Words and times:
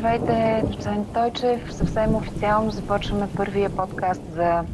Здравейте, 0.00 0.62
доцент 0.66 1.12
Тойчев. 1.12 1.74
Съвсем 1.74 2.14
официално 2.14 2.70
започваме 2.70 3.28
първия 3.36 3.70
подкаст 3.70 4.22
за 4.34 4.64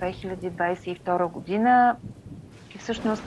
2022 0.00 1.30
година. 1.30 1.96
И 2.74 2.78
всъщност 2.78 3.22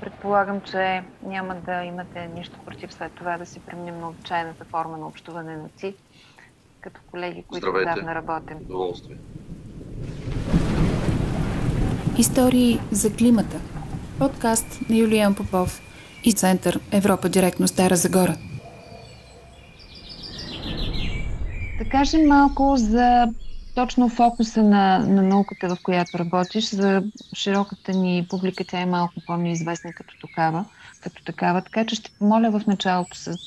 предполагам, 0.00 0.60
че 0.60 1.02
няма 1.26 1.54
да 1.54 1.84
имате 1.84 2.30
нищо 2.36 2.58
против 2.66 2.92
след 2.92 3.12
това 3.12 3.38
да 3.38 3.46
си 3.46 3.60
преминем 3.60 4.00
на 4.00 4.08
обичайната 4.08 4.64
форма 4.64 4.98
на 4.98 5.06
общуване 5.06 5.56
на 5.56 5.68
ЦИ, 5.76 5.94
като 6.80 7.00
колеги, 7.10 7.44
които 7.48 7.68
отдавна 7.68 8.14
работим. 8.14 8.56
Удоволствие. 8.56 9.16
Истории 12.18 12.80
за 12.90 13.16
климата. 13.16 13.60
Подкаст 14.18 14.80
на 14.90 14.96
Юлиан 14.96 15.34
Попов 15.34 15.80
и 16.24 16.32
Център 16.32 16.80
Европа 16.92 17.28
директно 17.28 17.68
Стара 17.68 17.96
Загора. 17.96 18.36
Да 21.84 21.90
кажем 21.90 22.26
малко 22.26 22.76
за 22.76 23.26
точно 23.74 24.08
фокуса 24.08 24.62
на, 24.62 24.98
на 24.98 25.22
науката, 25.22 25.68
в 25.68 25.78
която 25.82 26.18
работиш. 26.18 26.70
За 26.70 27.02
широката 27.36 27.92
ни 27.92 28.26
публика 28.30 28.64
тя 28.64 28.80
е 28.80 28.86
малко 28.86 29.14
по-неизвестна 29.26 29.92
като 29.92 30.14
такава, 30.26 30.64
като 31.00 31.24
такава. 31.24 31.62
Така 31.62 31.86
че 31.86 31.94
ще 31.94 32.10
помоля 32.18 32.50
в 32.50 32.66
началото 32.66 33.16
с 33.16 33.38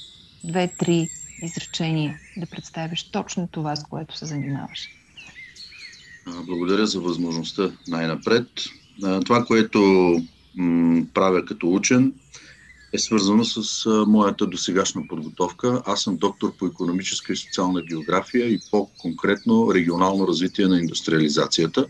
две-три 0.44 1.10
изречения 1.44 2.20
да 2.38 2.46
представиш 2.46 3.12
точно 3.12 3.48
това, 3.48 3.76
с 3.76 3.84
което 3.84 4.18
се 4.18 4.26
занимаваш. 4.26 4.90
Благодаря 6.46 6.88
за 6.88 7.02
възможността 7.02 7.72
най-напред. 7.88 8.48
Това, 9.26 9.46
което 9.46 9.80
правя 11.14 11.46
като 11.46 11.74
учен, 11.74 12.14
е 12.94 12.98
свързано 12.98 13.46
с 13.46 13.86
а, 13.86 14.06
моята 14.06 14.48
досегашна 14.48 15.08
подготовка. 15.08 15.82
Аз 15.86 16.02
съм 16.02 16.18
доктор 16.18 16.58
по 16.58 16.66
економическа 16.66 17.34
и 17.34 17.38
социална 17.38 17.82
география 17.82 18.48
и 18.48 18.60
по-конкретно 18.72 19.74
регионално 19.74 20.28
развитие 20.28 20.68
на 20.68 20.80
индустриализацията. 20.80 21.88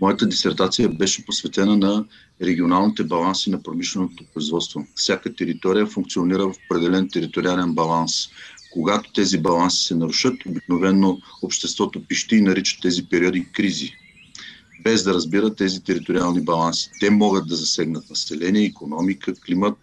Моята 0.00 0.26
дисертация 0.26 0.88
беше 0.88 1.26
посветена 1.26 1.76
на 1.76 2.04
регионалните 2.42 3.04
баланси 3.04 3.50
на 3.50 3.62
промишленото 3.62 4.24
производство. 4.34 4.86
Всяка 4.94 5.34
територия 5.34 5.86
функционира 5.86 6.46
в 6.46 6.54
определен 6.64 7.08
териториален 7.08 7.74
баланс. 7.74 8.12
Когато 8.72 9.12
тези 9.12 9.38
баланси 9.38 9.86
се 9.86 9.94
нарушат, 9.94 10.46
обикновено 10.46 11.18
обществото 11.42 12.04
пищи 12.08 12.36
и 12.36 12.40
нарича 12.40 12.78
тези 12.82 13.08
периоди 13.08 13.48
кризи 13.52 13.92
без 14.84 15.04
да 15.04 15.14
разбират 15.14 15.56
тези 15.56 15.84
териториални 15.84 16.40
баланси. 16.40 16.90
Те 17.00 17.10
могат 17.10 17.48
да 17.48 17.56
засегнат 17.56 18.10
население, 18.10 18.64
економика, 18.64 19.34
климат, 19.46 19.78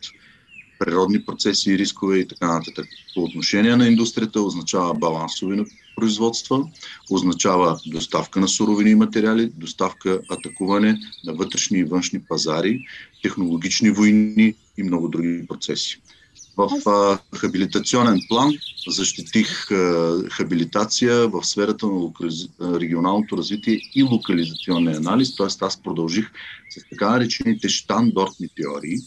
природни 0.80 1.26
процеси 1.26 1.72
и 1.72 1.78
рискове 1.78 2.18
и 2.18 2.28
така 2.28 2.54
нататък. 2.54 2.86
По 3.16 3.24
отношение 3.24 3.76
на 3.76 3.88
индустрията 3.88 4.42
означава 4.42 4.94
балансови 4.94 5.66
производства, 5.96 6.66
означава 7.12 7.80
доставка 7.86 8.40
на 8.40 8.48
суровини 8.48 8.92
и 8.92 8.96
материали, 8.96 9.52
доставка, 9.56 10.20
атакуване 10.30 11.00
на 11.26 11.34
вътрешни 11.34 11.80
и 11.80 11.84
външни 11.84 12.20
пазари, 12.20 12.86
технологични 13.24 13.90
войни 13.90 14.54
и 14.78 14.84
много 14.84 15.08
други 15.08 15.48
процеси. 15.48 16.02
В 16.58 16.90
а, 16.90 17.38
хабилитационен 17.38 18.20
план 18.30 18.54
защитих 18.88 19.72
а, 19.72 20.16
хабилитация 20.32 21.28
в 21.28 21.44
сферата 21.44 21.86
на 21.86 21.92
локализ... 21.92 22.48
регионалното 22.62 23.38
развитие 23.38 23.80
и 23.96 24.04
локализационния 24.04 24.98
анализ, 24.98 25.36
т.е. 25.36 25.48
аз 25.62 25.84
продължих 25.84 26.32
с 26.70 26.90
така 26.90 27.10
наречените 27.10 27.70
штандортни 27.70 28.48
теории 28.56 28.98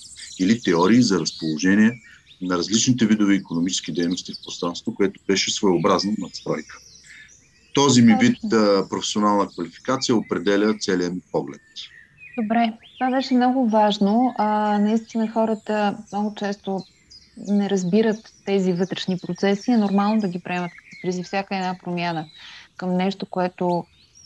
или 0.41 0.62
теории 0.62 1.02
за 1.02 1.20
разположение 1.20 1.98
на 2.42 2.58
различните 2.58 3.06
видове 3.06 3.34
економически 3.34 3.92
дейности 3.92 4.33
в 4.33 4.42
пространството, 4.44 4.94
което 4.94 5.20
беше 5.27 5.50
своеобразна 5.50 6.12
надстройка. 6.19 6.74
Този 7.72 8.02
ми 8.02 8.16
вид 8.20 8.52
а, 8.52 8.88
професионална 8.91 9.48
квалификация 9.48 10.16
определя 10.16 10.78
целият 10.78 11.15
ми 11.15 11.20
поглед. 11.32 11.60
Добре, 12.38 12.72
това 12.98 13.10
беше 13.10 13.34
много 13.34 13.69
важно. 13.69 14.34
А, 14.38 14.78
наистина 14.78 15.32
хората 15.32 15.97
много 16.12 16.34
често 16.34 16.84
не 17.36 17.70
разбират 17.70 18.34
тези 18.44 18.72
вътрешни 18.72 19.19
процеси, 19.19 19.70
е 19.70 19.76
нормално 19.76 20.20
да 20.20 20.28
ги 20.28 20.38
приемат 20.38 20.70
като 21.03 21.22
всяка 21.22 21.56
една 21.56 21.78
промяна 21.82 22.26
към 22.76 22.97
нещо, 22.97 23.26
което 23.26 23.84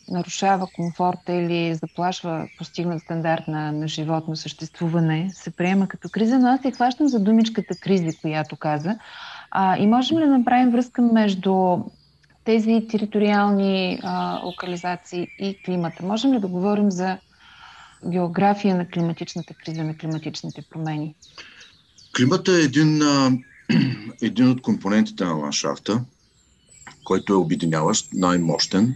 нарушава 0.09 0.67
комфорта 0.75 1.33
или 1.33 1.75
заплашва 1.75 2.49
постигнат 2.59 3.03
стандарт 3.03 3.49
на, 3.49 3.73
на 3.73 3.89
живот, 3.89 4.29
на 4.29 4.37
съществуване, 4.37 5.31
се 5.35 5.51
приема 5.51 5.89
като 5.89 6.09
криза, 6.09 6.39
но 6.39 6.49
аз 6.49 6.61
се 6.63 6.71
хващам 6.71 7.09
за 7.09 7.21
думичката 7.21 7.75
кризи, 7.75 8.19
която 8.21 8.57
каза. 8.57 8.99
А, 9.51 9.79
и 9.79 9.87
можем 9.87 10.19
ли 10.19 10.25
да 10.25 10.39
направим 10.39 10.71
връзка 10.71 11.03
между 11.03 11.79
тези 12.45 12.87
териториални 12.91 14.01
а, 14.03 14.41
локализации 14.45 15.29
и 15.39 15.63
климата? 15.65 16.07
Можем 16.07 16.33
ли 16.33 16.41
да 16.41 16.49
говорим 16.49 16.91
за 16.91 17.19
география 18.07 18.77
на 18.77 18.89
климатичната 18.89 19.55
криза, 19.55 19.85
на 19.85 19.97
климатичните 19.97 20.63
промени? 20.71 21.15
Климата 22.17 22.53
е 22.53 22.65
един, 22.65 23.01
един 24.23 24.51
от 24.51 24.63
компонентите 24.63 25.25
на 25.25 25.33
ландшафта, 25.33 26.05
който 27.05 27.33
е 27.33 27.37
обединяващ, 27.37 28.09
най-мощен. 28.13 28.95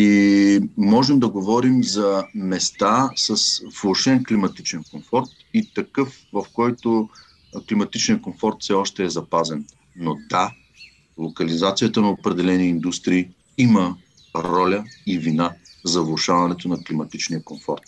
И 0.00 0.60
можем 0.76 1.18
да 1.18 1.28
говорим 1.28 1.84
за 1.84 2.24
места 2.34 3.10
с 3.16 3.60
влушен 3.82 4.24
климатичен 4.24 4.84
комфорт 4.90 5.28
и 5.54 5.74
такъв, 5.74 6.20
в 6.32 6.44
който 6.52 7.08
климатичният 7.68 8.22
комфорт 8.22 8.56
все 8.60 8.72
още 8.72 9.04
е 9.04 9.10
запазен. 9.10 9.64
Но 9.96 10.16
да, 10.30 10.52
локализацията 11.18 12.00
на 12.00 12.10
определени 12.10 12.68
индустрии 12.68 13.28
има 13.58 13.96
роля 14.36 14.84
и 15.06 15.18
вина 15.18 15.52
за 15.84 16.02
влушаването 16.02 16.68
на 16.68 16.84
климатичния 16.84 17.42
комфорт. 17.42 17.84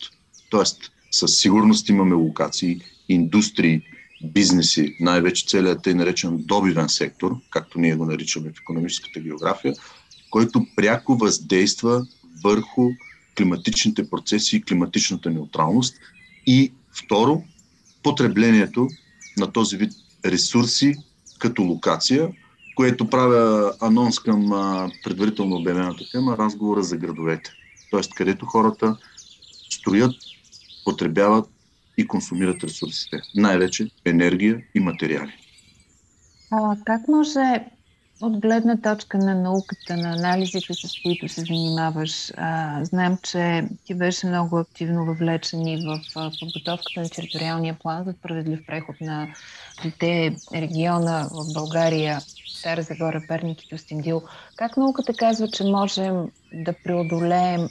Тоест, 0.50 0.92
със 1.10 1.36
сигурност 1.36 1.88
имаме 1.88 2.14
локации, 2.14 2.80
индустрии, 3.08 3.82
бизнеси, 4.24 4.96
най-вече 5.00 5.46
целият 5.46 5.82
тъй 5.82 5.94
наречен 5.94 6.36
добивен 6.38 6.88
сектор, 6.88 7.36
както 7.50 7.78
ние 7.78 7.96
го 7.96 8.06
наричаме 8.06 8.52
в 8.52 8.60
економическата 8.60 9.20
география, 9.20 9.74
който 10.30 10.66
пряко 10.76 11.16
въздейства 11.16 12.06
върху 12.44 12.90
климатичните 13.36 14.10
процеси 14.10 14.56
и 14.56 14.62
климатичната 14.62 15.30
неутралност. 15.30 15.96
И 16.46 16.72
второ, 17.04 17.42
потреблението 18.02 18.88
на 19.38 19.52
този 19.52 19.76
вид 19.76 19.92
ресурси 20.24 20.96
като 21.38 21.62
локация, 21.62 22.28
което 22.74 23.10
правя 23.10 23.74
анонс 23.80 24.18
към 24.18 24.48
предварително 25.02 25.56
обявената 25.56 26.04
тема 26.12 26.38
разговора 26.38 26.82
за 26.82 26.96
градовете. 26.96 27.54
Тоест, 27.90 28.14
където 28.14 28.46
хората 28.46 28.96
строят, 29.72 30.16
потребяват 30.84 31.50
и 31.98 32.06
консумират 32.06 32.64
ресурсите. 32.64 33.20
Най-вече 33.34 33.90
енергия 34.04 34.62
и 34.74 34.80
материали. 34.80 35.32
А, 36.50 36.76
как 36.84 37.08
може 37.08 37.64
от 38.20 38.40
гледна 38.40 38.76
точка 38.76 39.18
на 39.18 39.34
науката, 39.34 39.96
на 39.96 40.12
анализите, 40.12 40.74
с 40.74 41.02
които 41.02 41.28
се 41.28 41.40
занимаваш, 41.40 42.32
а, 42.36 42.84
знам, 42.84 43.18
че 43.22 43.64
ти 43.84 43.94
беше 43.94 44.26
много 44.26 44.58
активно 44.58 45.04
въвлечен 45.04 45.66
и 45.66 45.86
в 45.86 46.00
а, 46.16 46.30
подготовката 46.40 47.00
на 47.00 47.08
териториалния 47.08 47.76
план 47.82 48.04
за 48.04 48.12
справедлив 48.12 48.66
преход 48.66 49.00
на 49.00 49.28
трите 49.82 50.36
региона 50.54 51.28
в 51.32 51.54
България, 51.54 52.20
Стара 52.46 52.82
Загора, 52.82 53.22
Перник 53.28 53.62
и 53.62 53.68
Тюстиндил. 53.68 54.22
Как 54.56 54.76
науката 54.76 55.14
казва, 55.14 55.48
че 55.48 55.64
можем 55.64 56.30
да 56.52 56.74
преодолеем 56.84 57.68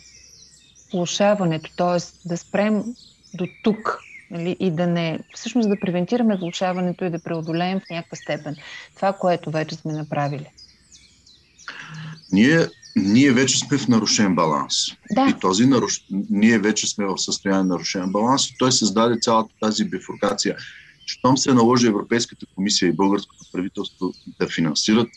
влушаването, 0.94 1.70
т.е. 1.78 2.28
да 2.28 2.38
спрем 2.38 2.84
до 3.34 3.48
тук 3.64 4.00
нали, 4.32 4.56
и 4.60 4.72
да 4.72 4.88
не, 4.88 5.20
всъщност 5.36 5.70
да 5.70 5.80
превентираме 5.80 6.38
влушаването 6.38 7.06
и 7.06 7.10
да 7.10 7.20
преодолеем 7.20 7.80
в 7.80 7.90
някаква 7.90 8.18
степен 8.18 8.56
това, 8.96 9.14
което 9.14 9.52
вече 9.52 9.76
сме 9.76 9.94
направили. 9.94 10.46
Ние, 12.31 12.68
ние 12.96 13.31
вече 13.31 13.60
сме 13.60 13.78
в 13.78 13.88
нарушен 13.88 14.36
баланс. 14.36 14.76
Да. 15.12 15.28
И 15.30 15.40
този 15.40 15.66
наруш... 15.66 16.02
ние 16.30 16.60
вече 16.60 16.88
сме 16.88 17.06
в 17.06 17.18
състояние 17.18 17.64
на 17.64 17.70
нарушен 17.70 18.12
баланс 18.12 18.50
и 18.50 18.56
той 18.58 18.72
създаде 18.72 19.18
цялата 19.22 19.54
тази 19.62 19.86
бифуркация. 19.86 20.58
Щом 21.06 21.38
се 21.38 21.54
наложи 21.54 21.88
Европейската 21.88 22.46
комисия 22.56 22.90
и 22.90 22.94
българското 22.94 23.46
правителство 23.54 24.14
да 24.40 24.48
финансират 24.48 25.08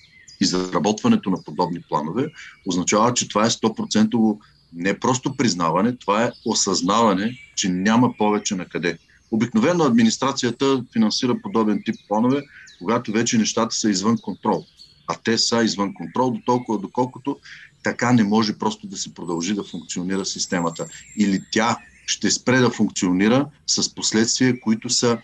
изработването 0.40 1.30
на 1.30 1.42
подобни 1.42 1.80
планове, 1.88 2.28
означава, 2.66 3.14
че 3.14 3.28
това 3.28 3.46
е 3.46 3.50
100% 3.50 4.38
не 4.74 5.00
просто 5.00 5.36
признаване, 5.36 5.96
това 5.96 6.24
е 6.24 6.30
осъзнаване, 6.44 7.38
че 7.54 7.68
няма 7.68 8.16
повече 8.18 8.54
на 8.54 8.64
къде. 8.68 8.98
Обикновено 9.30 9.84
администрацията 9.84 10.84
финансира 10.92 11.40
подобен 11.42 11.82
тип 11.84 11.94
планове, 12.08 12.42
когато 12.78 13.12
вече 13.12 13.38
нещата 13.38 13.74
са 13.74 13.90
извън 13.90 14.18
контрол. 14.18 14.64
А 15.06 15.14
те 15.24 15.38
са 15.38 15.64
извън 15.64 15.94
контрол 15.94 16.30
до 16.30 16.40
толкова, 16.46 16.78
доколкото 16.78 17.38
така 17.82 18.12
не 18.12 18.24
може 18.24 18.58
просто 18.58 18.86
да 18.86 18.96
се 18.96 19.14
продължи 19.14 19.54
да 19.54 19.64
функционира 19.64 20.24
системата. 20.24 20.86
Или 21.16 21.42
тя 21.52 21.76
ще 22.06 22.30
спре 22.30 22.58
да 22.58 22.70
функционира 22.70 23.46
с 23.66 23.94
последствия, 23.94 24.60
които 24.60 24.90
са 24.90 25.18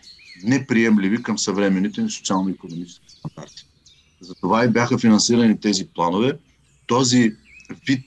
неприемливи 0.44 1.22
към 1.22 1.38
съвременните 1.38 2.02
ни 2.02 2.10
социално-економически 2.10 3.10
стандарти. 3.10 3.66
Затова 4.20 4.64
и 4.64 4.68
бяха 4.68 4.98
финансирани 4.98 5.60
тези 5.60 5.86
планове. 5.94 6.32
Този 6.86 7.34
вид, 7.86 8.04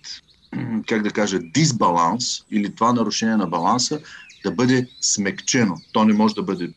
как 0.88 1.04
да 1.04 1.12
кажа, 1.12 1.40
дисбаланс 1.40 2.44
или 2.52 2.76
това 2.76 2.94
нарушение 2.94 3.36
на 3.36 3.48
баланса 3.48 4.00
да 4.44 4.52
бъде 4.52 4.88
смекчено. 5.02 5.78
То 5.92 6.06
не 6.06 6.14
може 6.14 6.36
да 6.36 6.44
бъде 6.44 6.74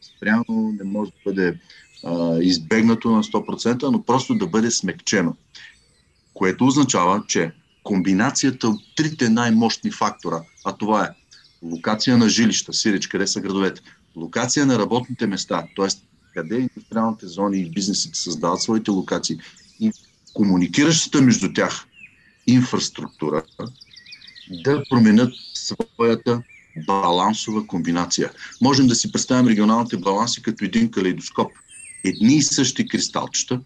спряно, 0.00 0.74
не 0.78 0.84
може 0.84 1.10
да 1.10 1.30
бъде 1.30 1.58
а, 2.04 2.38
избегнато 2.38 3.10
на 3.10 3.22
100%, 3.22 3.82
но 3.82 4.02
просто 4.02 4.34
да 4.34 4.46
бъде 4.46 4.70
смекчено. 4.70 5.36
Което 6.34 6.66
означава, 6.66 7.24
че 7.28 7.52
комбинацията 7.82 8.68
от 8.68 8.80
трите 8.96 9.28
най-мощни 9.28 9.90
фактора, 9.90 10.40
а 10.64 10.72
това 10.72 11.04
е 11.04 11.08
локация 11.62 12.18
на 12.18 12.28
жилища, 12.28 12.72
Сирич, 12.72 13.06
къде 13.06 13.26
са 13.26 13.40
градовете, 13.40 13.80
локация 14.16 14.66
на 14.66 14.78
работните 14.78 15.26
места, 15.26 15.66
т.е. 15.76 15.88
къде 16.34 16.56
индустриалните 16.56 17.26
зони 17.26 17.60
и 17.60 17.70
бизнесите 17.70 18.18
създават 18.18 18.62
своите 18.62 18.90
локации 18.90 19.38
и 19.80 19.92
комуникиращата 20.34 21.22
между 21.22 21.52
тях 21.52 21.85
инфраструктура 22.46 23.42
да 24.64 24.82
променят 24.90 25.32
своята 25.54 26.42
балансова 26.86 27.66
комбинация. 27.66 28.30
Можем 28.60 28.86
да 28.86 28.94
си 28.94 29.12
представим 29.12 29.48
регионалните 29.48 29.96
баланси 29.96 30.42
като 30.42 30.64
един 30.64 30.90
калейдоскоп. 30.90 31.52
Едни 32.04 32.36
и 32.36 32.42
същи 32.42 32.88
кристалчета, 32.88 33.60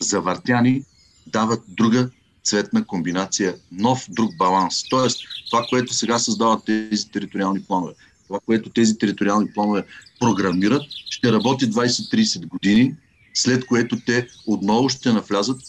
завъртяни, 0.00 0.84
дават 1.26 1.62
друга 1.68 2.10
цветна 2.44 2.86
комбинация, 2.86 3.54
нов 3.72 4.06
друг 4.08 4.36
баланс. 4.36 4.82
Тоест, 4.90 5.20
това, 5.50 5.66
което 5.70 5.94
сега 5.94 6.18
създават 6.18 6.64
тези 6.64 7.10
териториални 7.10 7.62
планове, 7.62 7.92
това, 8.26 8.40
което 8.46 8.70
тези 8.70 8.98
териториални 8.98 9.52
планове 9.52 9.84
програмират, 10.20 10.82
ще 11.10 11.32
работи 11.32 11.70
20-30 11.70 12.46
години, 12.46 12.94
след 13.34 13.66
което 13.66 13.96
те 14.06 14.28
отново 14.46 14.88
ще 14.88 15.12
навлязат 15.12 15.60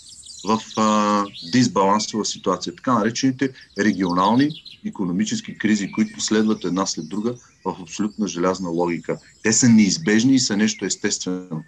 в 0.43 0.61
а, 0.77 1.25
дисбалансова 1.51 2.25
ситуация. 2.25 2.75
Така 2.75 2.93
наречените 2.93 3.49
регионални 3.79 4.49
економически 4.85 5.57
кризи, 5.57 5.91
които 5.91 6.21
следват 6.21 6.63
една 6.63 6.85
след 6.85 7.09
друга 7.09 7.35
в 7.65 7.75
абсолютна 7.81 8.27
желязна 8.27 8.69
логика. 8.69 9.17
Те 9.43 9.53
са 9.53 9.69
неизбежни 9.69 10.35
и 10.35 10.39
са 10.39 10.57
нещо 10.57 10.85
естествено. 10.85 11.63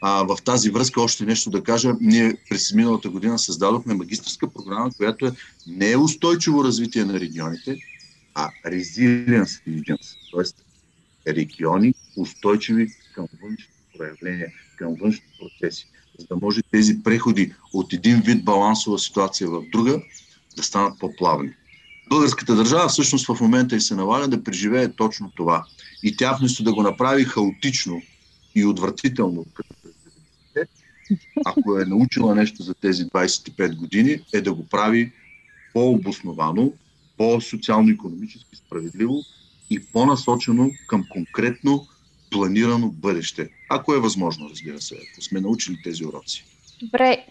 А, 0.00 0.22
в 0.24 0.38
тази 0.44 0.70
връзка 0.70 1.02
още 1.02 1.24
нещо 1.24 1.50
да 1.50 1.62
кажа. 1.62 1.94
Ние 2.00 2.36
през 2.48 2.72
миналата 2.72 3.08
година 3.08 3.38
създадохме 3.38 3.94
магистрска 3.94 4.50
програма, 4.50 4.90
която 4.96 5.26
е 5.26 5.32
не 5.66 5.90
е 5.90 5.96
устойчиво 5.96 6.64
развитие 6.64 7.04
на 7.04 7.20
регионите, 7.20 7.78
а 8.34 8.50
regions, 8.66 9.60
т.е. 10.34 11.32
региони 11.32 11.94
устойчиви 12.16 12.88
към 13.14 13.26
външни 13.42 13.68
проявления, 13.96 14.52
към 14.78 14.94
външни 14.94 15.24
процеси, 15.38 15.88
за 16.18 16.26
да 16.26 16.36
може 16.42 16.62
тези 16.62 17.02
преходи 17.02 17.54
от 17.72 17.92
един 17.92 18.20
вид 18.20 18.44
балансова 18.44 18.98
ситуация 18.98 19.48
в 19.50 19.62
друга 19.72 20.02
да 20.56 20.62
станат 20.62 20.98
по-плавни. 20.98 21.50
Българската 22.08 22.56
държава 22.56 22.88
всъщност 22.88 23.26
в 23.26 23.40
момента 23.40 23.76
и 23.76 23.80
се 23.80 23.94
налага 23.94 24.28
да 24.28 24.44
преживее 24.44 24.92
точно 24.92 25.32
това. 25.34 25.66
И 26.02 26.16
тя 26.16 26.32
вместо 26.32 26.62
да 26.62 26.74
го 26.74 26.82
направи 26.82 27.24
хаотично 27.24 28.02
и 28.54 28.64
отвратително, 28.64 29.46
ако 31.44 31.78
е 31.78 31.84
научила 31.84 32.34
нещо 32.34 32.62
за 32.62 32.74
тези 32.74 33.04
25 33.04 33.76
години, 33.76 34.20
е 34.32 34.40
да 34.40 34.54
го 34.54 34.66
прави 34.66 35.12
по-обосновано, 35.72 36.72
по-социално-економически 37.16 38.56
справедливо 38.56 39.22
и 39.70 39.80
по-насочено 39.80 40.70
към 40.86 41.04
конкретно 41.10 41.86
планирано 42.34 42.88
бъдеще. 42.88 43.48
Ако 43.70 43.94
е 43.94 44.00
възможно, 44.00 44.50
разбира 44.50 44.80
се, 44.80 44.94
ако 44.94 45.22
сме 45.22 45.40
научили 45.40 45.76
тези 45.84 46.04
уроци. 46.04 46.44
Добре, 46.82 47.24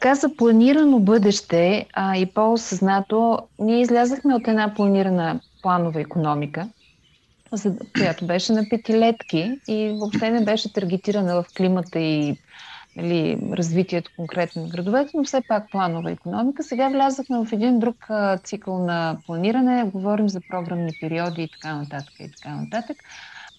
каза 0.00 0.36
планирано 0.36 0.98
бъдеще 0.98 1.86
а, 1.92 2.16
и 2.16 2.26
по-осъзнато. 2.26 3.38
Ние 3.58 3.80
излязахме 3.80 4.34
от 4.34 4.48
една 4.48 4.74
планирана 4.74 5.40
планова 5.62 6.00
економика, 6.00 6.68
която 7.96 8.26
беше 8.26 8.52
на 8.52 8.66
петилетки 8.70 9.60
и 9.68 9.96
въобще 9.98 10.30
не 10.30 10.44
беше 10.44 10.72
таргетирана 10.72 11.34
в 11.34 11.44
климата 11.56 11.98
и 12.00 12.36
нали, 12.96 13.38
развитието 13.52 14.10
конкретно 14.16 14.62
на 14.62 14.68
градовете, 14.68 15.10
но 15.14 15.24
все 15.24 15.40
пак 15.48 15.70
планова 15.70 16.10
економика. 16.10 16.62
Сега 16.62 16.88
влязахме 16.88 17.44
в 17.44 17.52
един 17.52 17.78
друг 17.78 18.08
цикъл 18.44 18.84
на 18.84 19.16
планиране, 19.26 19.84
говорим 19.84 20.28
за 20.28 20.40
програмни 20.50 20.92
периоди 21.00 21.42
и 21.42 21.48
така 21.48 21.74
нататък 21.74 22.14
и 22.20 22.30
така 22.30 22.54
нататък. 22.54 22.96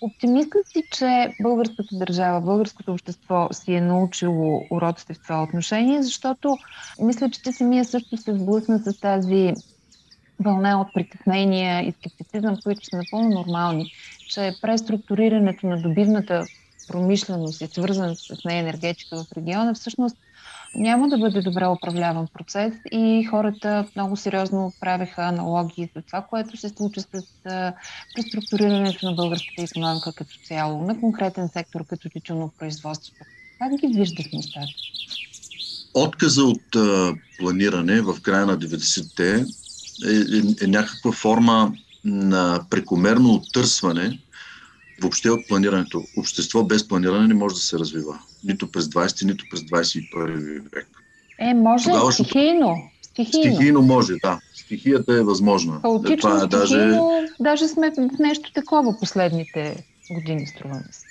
Оптимистът 0.04 0.68
си, 0.68 0.84
че 0.92 1.36
българската 1.42 1.96
държава, 1.96 2.42
българското 2.42 2.92
общество 2.92 3.48
си 3.52 3.74
е 3.74 3.82
научило 3.82 4.62
уроците 4.70 5.14
в 5.14 5.22
това 5.24 5.44
отношение, 5.44 6.04
защото 6.04 6.58
мисля, 7.02 7.30
че 7.30 7.42
ти 7.42 7.54
самия 7.54 7.86
също 7.86 8.18
се 8.18 8.34
сблъсна 8.34 8.80
с 8.80 9.00
тази 9.00 9.54
вълна 10.40 10.82
от 10.82 10.94
притеснения 10.94 11.88
и 11.88 11.92
скептицизъм, 11.92 12.58
които 12.64 12.86
са 12.86 12.98
напълно 12.98 13.30
нормални, 13.30 13.92
че 14.28 14.58
преструктурирането 14.62 15.68
на 15.68 15.82
добивната 15.82 16.48
промишленост 16.88 17.62
и 17.62 17.68
свързан 17.68 18.16
с 18.16 18.44
нея 18.46 18.60
енергетика 18.60 19.24
в 19.24 19.32
региона, 19.38 19.74
всъщност 19.74 20.18
няма 20.76 21.10
да 21.10 21.18
бъде 21.18 21.42
добре 21.42 21.68
управляван 21.68 22.28
процес 22.34 22.74
и 22.92 23.28
хората 23.30 23.86
много 23.96 24.16
сериозно 24.16 24.74
правиха 24.80 25.24
аналогии 25.24 25.90
за 25.96 26.02
това, 26.02 26.22
което 26.22 26.58
се 26.58 26.70
случи 26.70 27.00
с 27.00 27.24
преструктурирането 28.16 29.06
на 29.06 29.14
българската 29.14 29.64
економика 29.64 30.14
като 30.16 30.36
цяло, 30.48 30.84
на 30.84 31.00
конкретен 31.00 31.50
сектор 31.54 31.86
като 31.86 32.10
тичуно 32.10 32.52
производство. 32.60 33.14
Как 33.60 33.72
ги 33.72 33.88
виждаш 33.88 34.26
нещата? 34.34 34.68
Отказа 35.94 36.44
от 36.44 36.76
а, 36.76 37.14
планиране 37.40 38.02
в 38.02 38.22
края 38.22 38.46
на 38.46 38.58
90-те 38.58 39.36
е, 39.36 39.40
е, 40.12 40.66
е 40.66 40.68
някаква 40.68 41.12
форма 41.12 41.74
на 42.06 42.66
прекомерно 42.70 43.34
оттърсване 43.34 44.20
въобще 45.02 45.30
от 45.30 45.48
планирането. 45.48 46.04
Общество 46.18 46.64
без 46.64 46.88
планиране 46.88 47.28
не 47.28 47.34
може 47.34 47.56
да 47.56 47.62
се 47.62 47.80
развива. 47.80 48.20
Нито 48.44 48.72
през 48.72 48.86
20, 48.86 49.26
нито 49.26 49.46
през 49.50 49.60
21 49.62 50.62
век. 50.74 50.88
Е, 51.40 51.54
може 51.54 51.84
Тогава, 51.84 52.12
стихийно. 52.12 52.90
Стихийно. 53.02 53.56
стихийно 53.56 53.82
може, 53.82 54.14
да. 54.14 54.40
Стихията 54.54 55.14
е 55.14 55.24
възможна. 55.24 55.80
Хаотично, 55.82 56.18
Това 56.18 56.44
е 56.44 56.48
даже... 56.48 57.00
даже 57.40 57.68
сме 57.68 57.92
в 57.92 58.20
нещо 58.20 58.52
такова 58.54 59.00
последните 59.00 59.86
години, 60.12 60.48
струва 60.48 60.76
ми 60.76 60.84
се. 60.92 61.06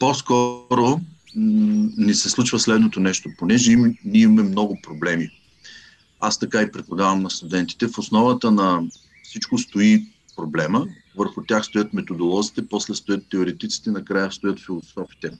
По-скоро 0.00 1.00
ни 1.36 2.14
се 2.14 2.30
случва 2.30 2.58
следното 2.58 3.00
нещо. 3.00 3.30
Понеже 3.38 3.72
им, 3.72 3.98
ние 4.04 4.22
имаме 4.22 4.42
много 4.42 4.78
проблеми. 4.82 5.30
Аз 6.20 6.38
така 6.38 6.62
и 6.62 6.72
преподавам 6.72 7.22
на 7.22 7.30
студентите. 7.30 7.86
В 7.88 7.98
основата 7.98 8.50
на 8.50 8.82
всичко 9.22 9.58
стои 9.58 10.06
проблема, 10.36 10.86
върху 11.16 11.42
тях 11.42 11.64
стоят 11.64 11.92
методолозите, 11.92 12.68
после 12.68 12.94
стоят 12.94 13.28
теоретиците, 13.30 13.90
накрая 13.90 14.32
стоят 14.32 14.60
философите. 14.60 15.30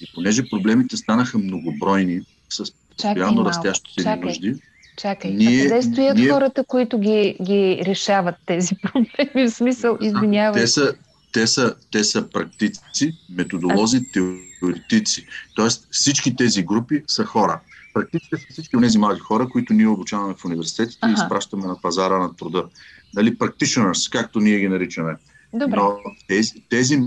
И 0.00 0.12
понеже 0.14 0.48
проблемите 0.50 0.96
станаха 0.96 1.38
многобройни, 1.38 2.20
с 2.48 2.72
постоянно 2.90 3.44
растящите 3.44 4.16
ни 4.16 4.20
нужди, 4.20 4.56
Чакай, 4.96 5.30
ние, 5.30 5.60
а 5.60 5.68
къде 5.68 5.82
стоят 5.82 6.16
ние... 6.16 6.30
хората, 6.30 6.64
които 6.64 6.98
ги, 6.98 7.36
ги 7.42 7.82
решават 7.86 8.34
тези 8.46 8.74
проблеми? 8.82 9.48
В 9.48 9.50
смисъл, 9.50 9.98
извинявай. 10.00 10.60
Те 10.62 10.66
са, 10.66 10.94
те 11.32 11.46
са, 11.46 11.74
те 11.90 12.04
са 12.04 12.30
практици, 12.30 13.12
методолози, 13.30 13.96
а? 13.96 14.20
теоретици. 14.60 15.26
Тоест 15.54 15.88
всички 15.90 16.36
тези 16.36 16.62
групи 16.62 17.02
са 17.06 17.24
хора. 17.24 17.60
Практиците 17.94 18.36
са 18.36 18.46
всички 18.50 18.76
тези 18.80 18.98
млади 18.98 19.20
хора, 19.20 19.48
които 19.48 19.72
ние 19.72 19.86
обучаваме 19.86 20.34
в 20.34 20.44
университетите 20.44 20.98
ага. 21.00 21.12
и 21.12 21.14
изпращаме 21.14 21.66
на 21.66 21.80
пазара 21.80 22.18
на 22.18 22.36
труда 22.36 22.64
нали, 23.14 23.38
practitioners, 23.38 24.12
както 24.12 24.40
ние 24.40 24.58
ги 24.58 24.68
наричаме. 24.68 25.16
Добре. 25.52 25.76
Но 25.76 25.96
тези, 26.28 26.52
тези, 26.68 27.00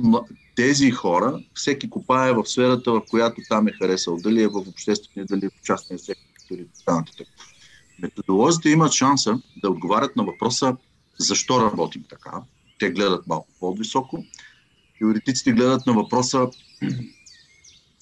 тези 0.56 0.92
хора, 0.92 1.40
всеки 1.54 1.90
копае 1.90 2.34
в 2.34 2.46
сферата, 2.46 2.92
в 2.92 3.02
която 3.10 3.42
там 3.50 3.68
е 3.68 3.72
харесал. 3.72 4.18
Дали 4.18 4.44
е 4.44 4.48
в 4.48 4.56
обществения, 4.56 5.26
дали 5.26 5.46
е 5.46 5.50
в 5.50 5.66
частния 5.66 6.00
сектор 6.00 6.24
или 6.52 6.68
така 6.86 7.04
Методолозите 8.00 8.70
имат 8.70 8.92
шанса 8.92 9.42
да 9.62 9.70
отговарят 9.70 10.16
на 10.16 10.24
въпроса 10.24 10.78
защо 11.20 11.62
работим 11.62 12.04
така. 12.10 12.32
Те 12.80 12.90
гледат 12.90 13.28
малко 13.28 13.48
по-високо. 13.60 14.24
Теоретиците 15.00 15.52
гледат 15.52 15.86
на 15.88 15.94
въпроса 15.94 16.48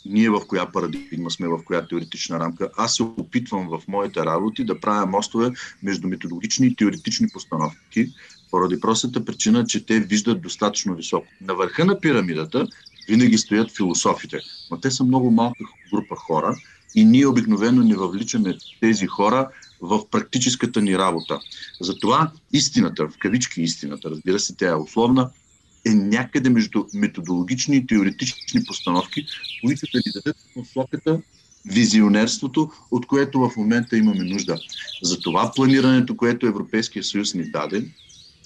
ние 0.06 0.30
в 0.30 0.42
коя 0.48 0.66
парадигма 0.66 1.32
сме, 1.32 1.48
в 1.48 1.60
коя 1.66 1.88
теоретична 1.88 2.40
рамка. 2.40 2.70
Аз 2.78 2.96
се 2.96 3.04
опитвам 3.04 3.68
в 3.68 3.82
моите 3.88 4.26
работи 4.26 4.64
да 4.64 4.80
правя 4.80 5.06
мостове 5.06 5.52
между 5.84 6.08
методологични 6.08 6.68
и 6.68 6.76
теоретични 6.76 7.28
постановки, 7.34 8.14
поради 8.52 8.80
простата 8.80 9.26
причина, 9.26 9.66
че 9.66 9.86
те 9.86 10.00
виждат 10.00 10.42
достатъчно 10.42 10.96
високо. 10.96 11.28
На 11.42 11.54
върха 11.56 11.86
на 11.86 12.00
пирамидата 12.00 12.68
винаги 13.08 13.38
стоят 13.38 13.76
философите, 13.76 14.40
но 14.72 14.80
те 14.80 14.92
са 14.92 15.04
много 15.04 15.32
малка 15.32 15.64
група 15.94 16.16
хора 16.16 16.56
и 16.96 17.06
ние 17.06 17.28
обикновено 17.28 17.84
не 17.84 17.96
въвличаме 17.96 18.58
тези 18.82 19.08
хора 19.08 19.50
в 19.82 20.10
практическата 20.10 20.82
ни 20.82 20.98
работа. 20.98 21.40
Затова 21.82 22.32
истината, 22.54 23.08
в 23.08 23.18
кавички 23.20 23.62
истината, 23.62 24.10
разбира 24.10 24.40
се, 24.40 24.56
тя 24.56 24.70
е 24.70 24.76
условна, 24.76 25.30
е 25.86 25.94
някъде 25.94 26.50
между 26.50 26.86
методологични 26.94 27.76
и 27.76 27.88
теоретични 27.88 28.64
постановки, 28.64 29.26
които 29.64 29.82
да 29.94 29.98
ни 29.98 30.12
дадат 30.14 30.38
посоката, 30.54 31.22
визионерството, 31.66 32.72
от 32.92 33.08
което 33.08 33.40
в 33.40 33.52
момента 33.58 33.98
имаме 33.98 34.24
нужда. 34.24 34.60
За 35.04 35.20
това 35.20 35.52
планирането, 35.56 36.18
което 36.18 36.48
Европейския 36.48 37.04
съюз 37.04 37.34
ни 37.34 37.52
даде, 37.52 37.86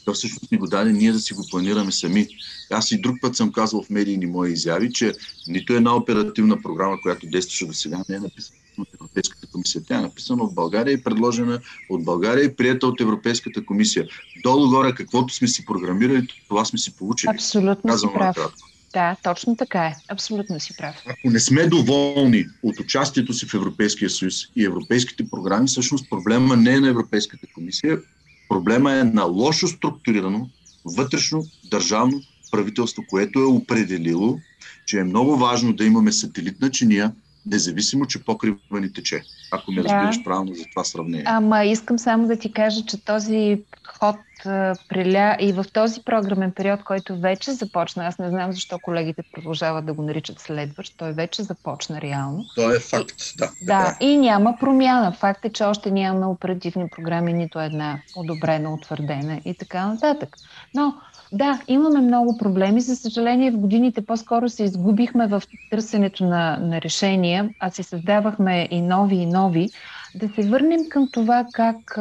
то 0.05 0.13
всъщност 0.13 0.51
ни 0.51 0.57
го 0.57 0.67
даде 0.67 0.93
ние 0.93 1.11
да 1.11 1.19
си 1.19 1.33
го 1.33 1.47
планираме 1.51 1.91
сами. 1.91 2.27
Аз 2.71 2.91
и 2.91 3.01
друг 3.01 3.17
път 3.21 3.35
съм 3.35 3.51
казал 3.51 3.83
в 3.83 3.89
медийни 3.89 4.25
мои 4.25 4.51
изяви, 4.51 4.93
че 4.93 5.13
нито 5.47 5.73
една 5.73 5.95
оперативна 5.95 6.61
програма, 6.61 7.01
която 7.01 7.27
действаше 7.27 7.65
до 7.65 7.73
сега, 7.73 8.03
не 8.09 8.15
е 8.15 8.19
написана 8.19 8.59
от 8.77 8.87
Европейската 8.93 9.38
комисия. 9.51 9.81
Тя 9.87 9.97
е 9.97 10.01
написана 10.01 10.43
от 10.43 10.55
България 10.55 10.93
и 10.93 11.03
предложена 11.03 11.59
от 11.89 12.03
България 12.03 12.45
и 12.45 12.55
прията 12.55 12.87
от 12.87 13.01
Европейската 13.01 13.65
комисия. 13.65 14.07
Долу-горе, 14.43 14.95
каквото 14.95 15.33
сме 15.33 15.47
си 15.47 15.65
програмирали, 15.65 16.27
това 16.47 16.65
сме 16.65 16.79
си 16.79 16.95
получили. 16.95 17.31
Абсолютно 17.31 17.97
си 17.97 18.07
прав. 18.13 18.37
Да, 18.93 19.15
точно 19.23 19.55
така 19.55 19.85
е. 19.85 19.95
Абсолютно 20.07 20.59
си 20.59 20.77
прав. 20.77 20.95
Ако 21.05 21.29
не 21.29 21.39
сме 21.39 21.67
доволни 21.67 22.45
от 22.63 22.79
участието 22.79 23.33
си 23.33 23.45
в 23.45 23.53
Европейския 23.53 24.09
съюз 24.09 24.35
и 24.55 24.65
европейските 24.65 25.29
програми, 25.29 25.67
всъщност 25.67 26.09
проблема 26.09 26.57
не 26.57 26.73
е 26.73 26.79
на 26.79 26.89
Европейската 26.89 27.47
комисия, 27.53 27.99
проблема 28.49 28.93
е 28.93 29.03
на 29.03 29.23
лошо 29.23 29.67
структурирано 29.67 30.49
вътрешно 30.85 31.45
държавно 31.71 32.21
правителство, 32.51 33.03
което 33.09 33.39
е 33.39 33.45
определило, 33.45 34.39
че 34.85 34.99
е 34.99 35.03
много 35.03 35.37
важно 35.37 35.73
да 35.73 35.85
имаме 35.85 36.11
сателитна 36.11 36.71
чиния, 36.71 37.13
независимо, 37.45 38.05
че 38.05 38.23
покрива 38.23 38.57
ни 38.71 38.93
тече. 38.93 39.23
Ако 39.51 39.71
ме 39.71 39.81
да. 39.81 39.83
разбираш 39.83 40.23
правилно 40.23 40.53
за 40.53 40.63
това 40.71 40.83
сравнение. 40.83 41.25
Ама 41.27 41.65
искам 41.65 41.99
само 41.99 42.27
да 42.27 42.35
ти 42.35 42.51
кажа, 42.51 42.85
че 42.85 43.05
този 43.05 43.61
ход 43.87 44.15
преля 44.89 45.37
и 45.39 45.53
в 45.53 45.65
този 45.73 46.01
програмен 46.03 46.51
период, 46.51 46.83
който 46.83 47.19
вече 47.19 47.51
започна, 47.51 48.07
аз 48.07 48.19
не 48.19 48.29
знам 48.29 48.51
защо 48.51 48.79
колегите 48.79 49.23
продължават 49.33 49.85
да 49.85 49.93
го 49.93 50.01
наричат 50.01 50.39
следващ, 50.39 50.93
той 50.97 51.11
вече 51.11 51.43
започна 51.43 52.01
реално. 52.01 52.45
То 52.55 52.75
е 52.75 52.79
факт, 52.79 53.21
да. 53.37 53.49
Да, 53.61 53.97
е. 54.01 54.05
и 54.05 54.17
няма 54.17 54.57
промяна. 54.59 55.11
Факт 55.11 55.45
е, 55.45 55.49
че 55.49 55.63
още 55.63 55.91
нямаме 55.91 56.25
оперативни 56.25 56.89
програми, 56.89 57.33
нито 57.33 57.59
една 57.59 57.99
одобрена, 58.15 58.73
утвърдена 58.73 59.41
и 59.45 59.53
така 59.53 59.87
нататък. 59.87 60.35
Но 60.75 60.95
да, 61.31 61.61
имаме 61.67 62.01
много 62.01 62.37
проблеми. 62.37 62.81
За 62.81 62.95
съжаление, 62.95 63.51
в 63.51 63.57
годините 63.57 64.05
по-скоро 64.05 64.49
се 64.49 64.63
изгубихме 64.63 65.27
в 65.27 65.43
търсенето 65.71 66.25
на, 66.25 66.57
на 66.57 66.81
решения, 66.81 67.49
а 67.59 67.69
си 67.69 67.83
създавахме 67.83 68.67
и 68.71 68.81
нови 68.81 69.15
и 69.15 69.25
нови. 69.25 69.69
Да 70.15 70.29
се 70.35 70.49
върнем 70.49 70.89
към 70.89 71.07
това 71.11 71.45
как 71.53 71.97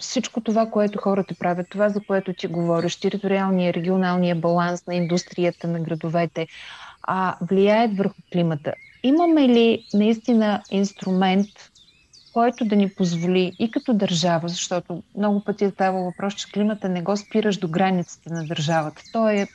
всичко 0.00 0.40
това, 0.40 0.70
което 0.70 0.98
хората 0.98 1.34
правят, 1.34 1.66
това, 1.70 1.88
за 1.88 2.00
което 2.00 2.34
ти 2.34 2.46
говориш, 2.46 2.96
териториалния, 3.00 3.74
регионалния 3.74 4.36
баланс 4.36 4.86
на 4.86 4.94
индустрията, 4.94 5.68
на 5.68 5.80
градовете, 5.80 6.46
а, 7.02 7.36
влияят 7.40 7.96
върху 7.96 8.22
климата. 8.32 8.74
Имаме 9.02 9.48
ли 9.48 9.86
наистина 9.92 10.64
инструмент, 10.70 11.48
който 12.32 12.64
да 12.64 12.76
ни 12.76 12.94
позволи 12.94 13.56
и 13.58 13.70
като 13.70 13.94
държава, 13.94 14.48
защото 14.48 15.02
много 15.16 15.44
пъти 15.44 15.64
е 15.64 15.70
става 15.70 16.02
въпрос, 16.02 16.34
че 16.34 16.52
климата 16.52 16.88
не 16.88 17.02
го 17.02 17.16
спираш 17.16 17.56
до 17.56 17.68
границите 17.68 18.30
на 18.30 18.46
държавата. 18.46 19.02
Той, 19.12 19.34
е, 19.40 19.46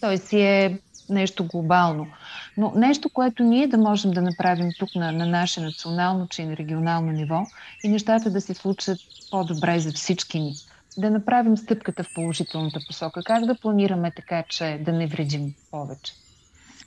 той 0.00 0.18
си 0.18 0.40
е 0.40 0.80
нещо 1.08 1.46
глобално. 1.46 2.06
Но 2.56 2.72
нещо, 2.76 3.10
което 3.10 3.42
ние 3.42 3.66
да 3.66 3.78
можем 3.78 4.10
да 4.10 4.22
направим 4.22 4.70
тук 4.78 4.94
на, 4.94 5.12
на 5.12 5.26
наше 5.26 5.60
национално, 5.60 6.28
че 6.28 6.42
и 6.42 6.46
на 6.46 6.56
регионално 6.56 7.12
ниво 7.12 7.46
и 7.84 7.88
нещата 7.88 8.30
да 8.30 8.40
се 8.40 8.54
случат 8.54 8.98
по-добре 9.30 9.78
за 9.78 9.92
всички 9.92 10.40
ни. 10.40 10.54
Да 10.98 11.10
направим 11.10 11.56
стъпката 11.56 12.04
в 12.04 12.12
положителната 12.14 12.80
посока. 12.86 13.22
Как 13.24 13.44
да 13.46 13.58
планираме 13.58 14.12
така, 14.16 14.44
че 14.48 14.80
да 14.84 14.92
не 14.92 15.06
вредим 15.06 15.54
повече? 15.70 16.25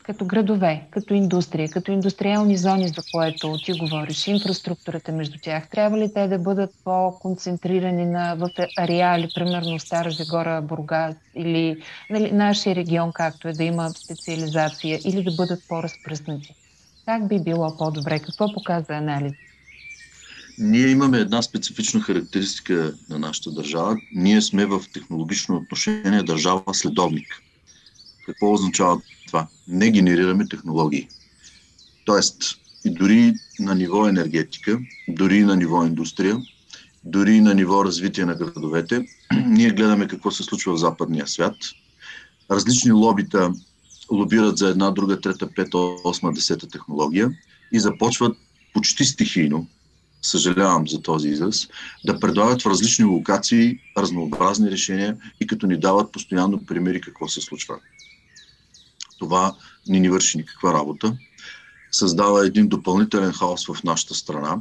Като 0.09 0.25
градове, 0.25 0.87
като 0.91 1.13
индустрия, 1.13 1.69
като 1.69 1.91
индустриални 1.91 2.57
зони, 2.57 2.87
за 2.87 3.01
което 3.11 3.57
ти 3.65 3.73
говориш, 3.73 4.27
инфраструктурата 4.27 5.11
между 5.11 5.39
тях, 5.41 5.69
трябва 5.69 5.97
ли 5.97 6.13
те 6.13 6.27
да 6.27 6.39
бъдат 6.39 6.69
по-концентрирани 6.83 8.05
на, 8.05 8.35
в 8.35 8.49
ареали, 8.77 9.29
примерно 9.35 9.79
Стара 9.79 10.11
Загора, 10.11 10.61
Бургас 10.61 11.15
или 11.35 11.83
нали, 12.09 12.31
нашия 12.31 12.75
регион, 12.75 13.11
както 13.13 13.47
е 13.47 13.53
да 13.53 13.63
има 13.63 13.89
специализация, 13.89 14.99
или 15.05 15.23
да 15.23 15.31
бъдат 15.31 15.59
по-разпръснати? 15.67 16.53
Как 17.05 17.27
би 17.27 17.39
било 17.39 17.77
по-добре? 17.77 18.19
Какво 18.19 18.53
показва 18.53 18.95
анализ? 18.95 19.33
Ние 20.57 20.87
имаме 20.87 21.17
една 21.17 21.41
специфична 21.41 22.01
характеристика 22.01 22.93
на 23.09 23.19
нашата 23.19 23.51
държава. 23.51 23.97
Ние 24.15 24.41
сме 24.41 24.65
в 24.65 24.81
технологично 24.93 25.55
отношение 25.57 26.23
държава 26.23 26.73
следовник. 26.73 27.43
Какво 28.25 28.53
означава 28.53 29.01
това? 29.29 29.47
Не 29.67 29.91
генерираме 29.91 30.47
технологии. 30.47 31.07
Тоест, 32.05 32.43
и 32.85 32.89
дори 32.89 33.33
на 33.59 33.75
ниво 33.75 34.07
енергетика, 34.07 34.79
дори 35.07 35.43
на 35.43 35.55
ниво 35.55 35.85
индустрия, 35.85 36.37
дори 37.03 37.41
на 37.41 37.53
ниво 37.53 37.85
развитие 37.85 38.25
на 38.25 38.35
градовете, 38.35 39.05
ние 39.47 39.69
гледаме 39.69 40.07
какво 40.07 40.31
се 40.31 40.43
случва 40.43 40.73
в 40.73 40.79
западния 40.79 41.27
свят. 41.27 41.55
Различни 42.51 42.91
лобита 42.91 43.53
лобират 44.11 44.57
за 44.57 44.69
една, 44.69 44.91
друга, 44.91 45.21
трета, 45.21 45.49
пета, 45.55 45.77
осма, 46.03 46.33
десета 46.33 46.67
технология 46.67 47.29
и 47.71 47.79
започват 47.79 48.37
почти 48.73 49.05
стихийно, 49.05 49.67
съжалявам 50.21 50.87
за 50.87 51.01
този 51.01 51.29
израз, 51.29 51.67
да 52.05 52.19
предлагат 52.19 52.61
в 52.61 52.69
различни 52.69 53.05
локации 53.05 53.79
разнообразни 53.97 54.71
решения 54.71 55.17
и 55.41 55.47
като 55.47 55.67
ни 55.67 55.79
дават 55.79 56.11
постоянно 56.11 56.65
примери 56.65 57.01
какво 57.01 57.27
се 57.27 57.41
случва 57.41 57.79
това 59.19 59.55
не 59.87 59.99
ни 59.99 60.09
върши 60.09 60.37
никаква 60.37 60.73
работа. 60.73 61.17
Създава 61.91 62.45
един 62.45 62.67
допълнителен 62.67 63.33
хаос 63.33 63.67
в 63.67 63.83
нашата 63.83 64.15
страна 64.15 64.57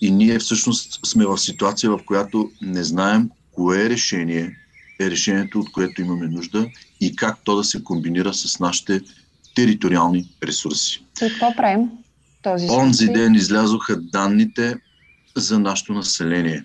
и 0.00 0.10
ние 0.10 0.38
всъщност 0.38 1.06
сме 1.06 1.26
в 1.26 1.38
ситуация, 1.38 1.90
в 1.90 2.00
която 2.06 2.50
не 2.62 2.84
знаем 2.84 3.30
кое 3.52 3.88
решение 3.88 4.56
е 5.00 5.10
решението, 5.10 5.60
от 5.60 5.72
което 5.72 6.00
имаме 6.00 6.28
нужда 6.28 6.66
и 7.00 7.16
как 7.16 7.44
то 7.44 7.56
да 7.56 7.64
се 7.64 7.84
комбинира 7.84 8.34
с 8.34 8.60
нашите 8.60 9.00
териториални 9.54 10.28
ресурси. 10.42 11.04
И 11.22 11.28
какво 11.28 11.56
правим? 11.56 11.90
Този 12.42 12.66
Онзи 12.70 13.06
ден 13.06 13.34
излязоха 13.34 13.96
данните 13.96 14.76
за 15.36 15.58
нашето 15.58 15.92
население. 15.92 16.64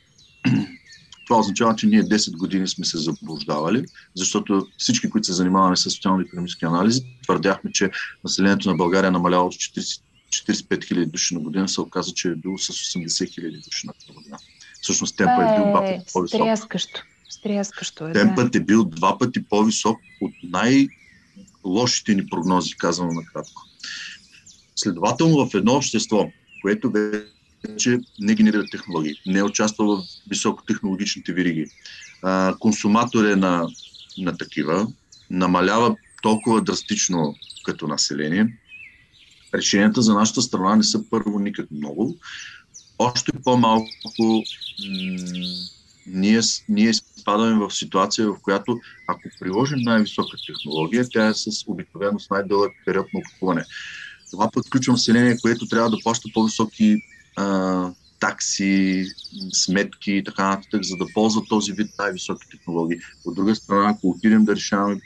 Това 1.29 1.39
означава, 1.39 1.75
че 1.75 1.88
ние 1.88 2.03
10 2.03 2.38
години 2.38 2.67
сме 2.67 2.86
се 2.86 2.98
заблуждавали, 2.98 3.86
защото 4.15 4.67
всички, 4.77 5.09
които 5.09 5.27
се 5.27 5.33
занимаваме 5.33 5.75
с 5.75 5.89
социално-економически 5.89 6.65
анализи, 6.65 7.01
твърдяхме, 7.24 7.71
че 7.71 7.91
населението 8.24 8.69
на 8.69 8.75
България 8.75 9.07
е 9.07 9.12
намаляло 9.12 9.51
с 9.51 9.55
40, 9.55 10.01
45 10.29 10.83
хиляди 10.83 11.05
души 11.05 11.33
на 11.33 11.39
година, 11.39 11.69
се 11.69 11.81
оказа, 11.81 12.12
че 12.13 12.27
е 12.27 12.36
било 12.36 12.57
с 12.57 12.74
80 12.74 13.33
хиляди 13.33 13.57
души 13.57 13.88
на 13.88 14.13
година. 14.13 14.38
Всъщност 14.81 15.17
темпът 15.17 15.45
е 15.50 15.55
бил 15.55 15.65
два 15.71 15.81
пъти 15.81 16.05
по-висок. 16.13 16.41
Стряскащо. 16.41 17.03
Стряскащо 17.29 18.07
е, 18.07 18.12
Темпът 18.12 18.51
да. 18.51 18.57
е 18.57 18.62
бил 18.62 18.83
два 18.83 19.17
пъти 19.17 19.43
по-висок 19.43 19.98
от 20.21 20.33
най-лошите 20.43 22.15
ни 22.15 22.27
прогнози, 22.27 22.75
казано 22.75 23.12
накратко. 23.12 23.62
Следователно, 24.75 25.50
в 25.50 25.53
едно 25.53 25.74
общество, 25.74 26.31
което 26.62 26.91
че 27.77 27.99
не 28.19 28.35
генерира 28.35 28.65
технологии, 28.65 29.15
не 29.25 29.43
участва 29.43 29.85
в 29.85 30.03
високотехнологичните 30.29 31.33
вириги. 31.33 31.65
А, 32.21 32.55
консуматор 32.59 33.25
е 33.25 33.35
на, 33.35 33.67
на 34.17 34.37
такива, 34.37 34.87
намалява 35.29 35.95
толкова 36.21 36.61
драстично 36.61 37.35
като 37.65 37.87
население. 37.87 38.57
Решенията 39.53 40.01
за 40.01 40.13
нашата 40.13 40.41
страна 40.41 40.75
не 40.75 40.83
са 40.83 41.09
първо 41.09 41.39
никак 41.39 41.71
много. 41.71 42.17
Още 42.99 43.31
по-малко 43.43 43.87
м- 44.23 44.43
ние, 46.07 46.41
ние 46.69 46.93
спадаме 46.93 47.65
в 47.65 47.71
ситуация, 47.71 48.27
в 48.27 48.37
която 48.41 48.79
ако 49.07 49.21
приложим 49.39 49.79
най-висока 49.81 50.37
технология, 50.47 51.09
тя 51.09 51.27
е 51.27 51.33
с 51.33 51.49
обикновено 51.67 52.19
с 52.19 52.29
най-дълъг 52.29 52.71
период 52.85 53.07
на 53.13 53.19
откупуване. 53.19 53.65
Това 54.31 54.51
пък 54.51 54.65
население, 54.87 55.37
което 55.41 55.67
трябва 55.67 55.89
да 55.89 55.97
плаща 56.03 56.29
по-високи 56.33 57.01
а, 57.36 57.91
такси, 58.19 59.05
сметки 59.53 60.12
и 60.12 60.24
така 60.24 60.50
нататък, 60.50 60.83
за 60.83 60.98
да 60.98 61.05
ползват 61.13 61.50
този 61.50 61.74
вид 61.74 61.88
най-високи 62.00 62.50
технологии. 62.51 63.00
От 63.25 63.36
друга 63.36 63.55
страна, 63.55 63.89
ако 63.89 64.09
отидем 64.09 64.45
да 64.45 64.55
решаваме 64.55 65.01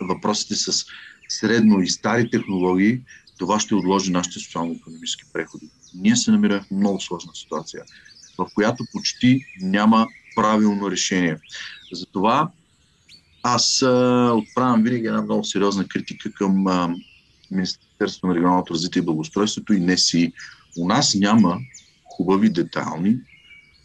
въпросите 0.00 0.54
с 0.54 0.84
средно 1.28 1.80
и 1.80 1.88
стари 1.88 2.30
технологии, 2.30 3.00
това 3.38 3.60
ще 3.60 3.74
отложи 3.74 4.10
нашите 4.10 4.38
социално-економически 4.38 5.24
преходи. 5.32 5.70
Ние 5.94 6.16
се 6.16 6.30
намираме 6.30 6.60
в 6.60 6.70
много 6.70 7.00
сложна 7.00 7.34
ситуация, 7.34 7.82
в 8.38 8.46
която 8.54 8.84
почти 8.92 9.40
няма 9.60 10.06
правилно 10.36 10.90
решение. 10.90 11.36
Затова 11.92 12.50
аз 13.42 13.82
а, 13.82 14.32
отправям 14.34 14.82
винаги 14.82 15.06
една 15.06 15.22
много 15.22 15.44
сериозна 15.44 15.88
критика 15.88 16.32
към 16.32 16.66
а, 16.66 16.94
Министерството 17.50 18.26
на 18.26 18.34
регионалното 18.34 18.74
развитие 18.74 19.00
и 19.00 19.04
благоустройството 19.04 19.72
и 19.72 19.80
не 19.80 19.98
си 19.98 20.32
у 20.78 20.86
нас 20.86 21.14
няма 21.14 21.58
хубави, 22.16 22.50
детални, 22.50 23.16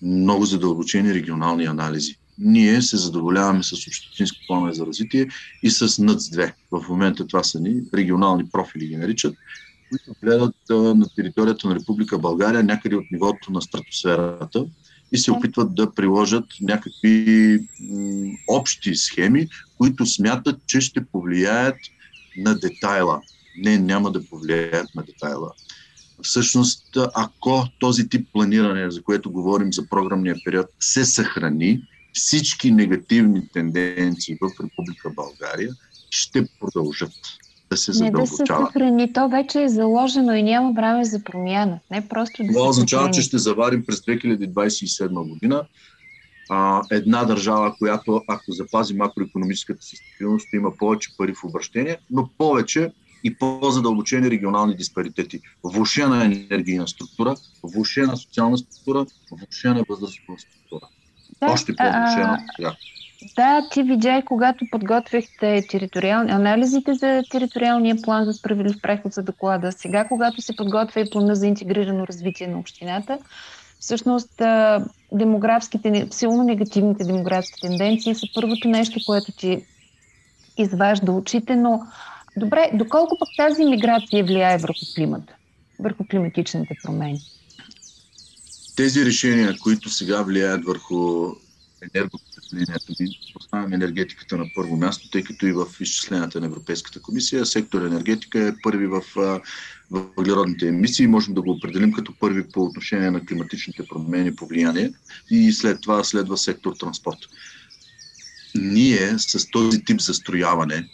много 0.02 0.46
задълбочени 0.46 1.14
регионални 1.14 1.66
анализи. 1.66 2.16
ние 2.38 2.82
се 2.82 2.98
задоволяваме 2.98 3.64
с 3.64 3.74
общински 3.74 4.40
планове 4.48 4.74
за 4.74 4.86
развитие 4.86 5.28
и 5.64 5.70
с 5.70 5.88
НъЦ-2. 5.88 6.54
В 6.72 6.90
момента 6.90 7.28
това 7.28 7.44
са 7.44 7.60
ни 7.60 7.82
регионални 7.94 8.50
профили 8.50 8.88
ги 8.88 8.96
наричат, 8.98 9.36
които 9.90 10.20
гледат 10.22 10.56
на 10.70 11.06
територията 11.16 11.68
на 11.68 11.76
Република 11.76 12.20
България 12.20 12.64
някъде 12.64 12.96
от 12.96 13.06
нивото 13.12 13.52
на 13.52 13.62
стратосферата 13.62 14.66
и 15.12 15.18
се 15.18 15.32
опитват 15.32 15.76
да 15.76 15.94
приложат 15.94 16.46
някакви 16.62 17.60
общи 18.48 18.96
схеми, 18.96 19.48
които 19.78 20.06
смятат, 20.06 20.60
че 20.68 20.82
ще 20.82 21.06
повлияят 21.06 21.78
на 22.38 22.56
детайла. 22.56 23.22
Не, 23.58 23.78
няма 23.78 24.12
да 24.12 24.26
повлияят 24.26 24.96
на 24.96 25.04
детайла. 25.04 25.52
Всъщност, 26.22 26.98
ако 27.16 27.66
този 27.80 28.10
тип 28.10 28.28
планиране, 28.34 28.92
за 28.92 29.02
което 29.04 29.32
говорим 29.32 29.74
за 29.74 29.88
програмния 29.90 30.36
период, 30.46 30.66
се 30.80 31.06
съхрани, 31.06 31.82
всички 32.14 32.72
негативни 32.72 33.48
тенденции 33.54 34.38
в 34.42 34.50
Република 34.64 35.10
България 35.16 35.70
ще 36.10 36.48
продължат 36.60 37.14
да 37.70 37.78
се 37.78 37.92
задълбочават. 37.92 38.40
Не 38.40 38.46
да 38.46 38.66
се 38.66 38.66
съхрани, 38.66 39.14
то 39.14 39.30
вече 39.30 39.64
е 39.64 39.70
заложено 39.70 40.34
и 40.34 40.44
няма 40.44 40.74
време 40.74 41.06
за 41.06 41.24
промяна. 41.24 41.80
Не 41.92 42.08
просто 42.08 42.44
да 42.44 42.54
Това 42.54 42.70
означава, 42.70 43.12
че 43.12 43.22
ще 43.22 43.38
заварим 43.38 43.86
през 43.86 44.00
2027 44.00 45.30
година 45.30 45.64
а, 46.50 46.82
една 46.92 47.26
държава, 47.26 47.76
която, 47.78 48.22
ако 48.28 48.52
запази 48.52 48.94
макроекономическата 48.94 49.82
си 49.82 49.96
стабилност, 49.96 50.54
има 50.54 50.72
повече 50.78 51.10
пари 51.18 51.34
в 51.34 51.44
обращение, 51.44 51.98
но 52.12 52.30
повече 52.38 52.92
и 53.28 53.36
по-задълбочени 53.36 54.32
регионални 54.32 54.76
диспаритети. 54.76 55.42
Влушена 55.64 56.26
енергийна 56.26 56.88
структура, 56.88 57.36
влушена 57.64 58.18
социална 58.18 58.58
структура, 58.58 59.06
влушена 59.32 59.84
възрастова 59.90 60.38
структура. 60.40 60.90
Да, 61.42 61.52
Още 61.52 61.76
по-влушена 61.76 62.40
сега. 62.56 62.76
Да, 63.36 63.68
ти 63.72 63.84
видя 63.84 64.18
и 64.18 64.26
когато 64.26 64.66
подготвяхте 64.72 65.66
териториални, 65.70 66.32
анализите 66.32 66.94
за 66.94 67.24
териториалния 67.30 67.96
план 68.02 68.26
за 68.26 68.34
справедлив 68.34 68.76
преход 68.82 69.14
за 69.14 69.24
доклада, 69.24 69.72
сега 69.72 70.08
когато 70.08 70.42
се 70.42 70.56
подготвя 70.56 71.02
и 71.02 71.10
плана 71.10 71.36
за 71.36 71.48
интегрирано 71.48 72.08
развитие 72.08 72.48
на 72.48 72.60
общината, 72.60 73.18
всъщност 73.80 74.42
демографските, 75.12 76.08
силно 76.12 76.44
негативните 76.44 77.04
демографски 77.04 77.62
тенденции 77.62 78.16
са 78.16 78.28
първото 78.36 78.68
нещо, 78.68 79.00
което 79.06 79.32
ти 79.32 79.66
изважда 80.58 81.12
очите, 81.12 81.56
но 81.56 81.82
добре, 82.38 82.70
доколко 82.74 83.18
пък 83.20 83.30
тази 83.38 83.66
миграция 83.66 84.24
влияе 84.24 84.58
върху 84.58 84.86
климата, 84.96 85.34
върху 85.80 86.06
климатичните 86.10 86.76
промени? 86.84 87.20
Тези 88.76 89.06
решения, 89.06 89.58
които 89.60 89.90
сега 89.90 90.22
влияят 90.22 90.66
върху 90.66 91.32
енергопотреблението 91.82 92.94
ни, 93.00 93.20
поставяме 93.34 93.76
енергетиката 93.76 94.38
на 94.38 94.46
първо 94.56 94.78
място, 94.78 95.10
тъй 95.10 95.24
като 95.24 95.48
и 95.48 95.52
в 95.52 95.66
изчисленията 95.80 96.40
на 96.40 96.46
Европейската 96.46 97.02
комисия 97.02 97.46
сектор 97.46 97.82
енергетика 97.82 98.48
е 98.48 98.62
първи 98.64 98.88
в 98.88 99.02
въглеродните 99.92 100.68
емисии. 100.68 101.08
Можем 101.08 101.34
да 101.34 101.42
го 101.42 101.52
определим 101.52 101.94
като 101.94 102.14
първи 102.20 102.44
по 102.44 102.64
отношение 102.64 103.12
на 103.12 103.26
климатичните 103.26 103.84
промени 103.88 104.36
по 104.36 104.48
влияние 104.48 104.92
и 105.30 105.52
след 105.52 105.82
това 105.82 106.04
следва 106.04 106.38
сектор 106.38 106.74
транспорт. 106.80 107.20
Ние 108.56 109.20
с 109.20 109.52
този 109.52 109.86
тип 109.86 110.02
застрояване, 110.02 110.90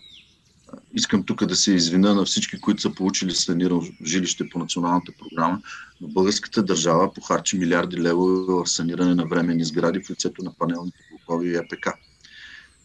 искам 0.94 1.24
тук 1.24 1.46
да 1.46 1.56
се 1.56 1.74
извина 1.74 2.14
на 2.14 2.26
всички, 2.26 2.62
които 2.62 2.82
са 2.82 2.94
получили 2.94 3.32
санирано 3.32 3.84
жилище 4.06 4.50
по 4.50 4.60
националната 4.60 5.12
програма, 5.20 5.62
но 6.02 6.08
българската 6.08 6.64
държава 6.64 7.14
похарчи 7.14 7.58
милиарди 7.58 8.02
лева 8.02 8.26
в 8.46 8.70
саниране 8.70 9.16
на 9.16 9.26
временни 9.26 9.66
сгради 9.66 10.04
в 10.04 10.10
лицето 10.10 10.44
на 10.44 10.54
панелните 10.54 10.98
блокови 11.12 11.50
и 11.50 11.56
ЕПК. 11.56 11.88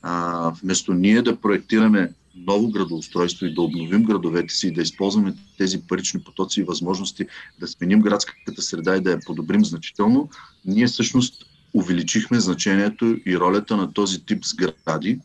А, 0.03 0.53
вместо 0.63 0.95
ние 0.95 1.23
да 1.23 1.41
проектираме 1.41 2.13
ново 2.37 2.71
градоустройство 2.71 3.47
и 3.47 3.55
да 3.55 3.63
обновим 3.63 4.05
градовете 4.05 4.55
си 4.55 4.69
и 4.69 4.73
да 4.73 4.83
използваме 4.83 5.35
тези 5.59 5.81
парични 5.89 6.21
потоци 6.21 6.61
и 6.61 6.65
възможности 6.65 7.27
да 7.61 7.69
сменим 7.69 8.01
градската 8.01 8.63
среда 8.63 8.97
и 8.97 9.01
да 9.01 9.11
я 9.11 9.21
подобрим 9.27 9.65
значително, 9.65 10.29
ние 10.65 10.87
всъщност 10.87 11.45
увеличихме 11.75 12.41
значението 12.41 13.17
и 13.27 13.39
ролята 13.39 13.77
на 13.77 13.93
този 13.93 14.25
тип 14.25 14.45
сгради, 14.45 15.19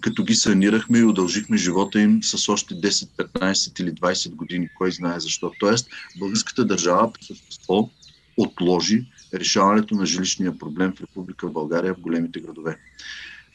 като 0.00 0.24
ги 0.24 0.34
санирахме 0.34 0.98
и 0.98 1.04
удължихме 1.04 1.56
живота 1.56 2.00
им 2.00 2.22
с 2.22 2.48
още 2.48 2.74
10, 2.74 3.08
15 3.24 3.80
или 3.80 3.92
20 3.92 4.34
години, 4.34 4.68
кой 4.78 4.92
знае 4.92 5.20
защо. 5.20 5.52
Тоест, 5.60 5.88
българската 6.18 6.64
държава 6.64 7.12
по 7.12 7.24
същество 7.24 7.90
отложи 8.36 9.06
решаването 9.34 9.94
на 9.94 10.06
жилищния 10.06 10.58
проблем 10.58 10.92
в 10.96 11.00
Република 11.00 11.48
България 11.48 11.94
в 11.94 12.00
големите 12.00 12.40
градове. 12.40 12.78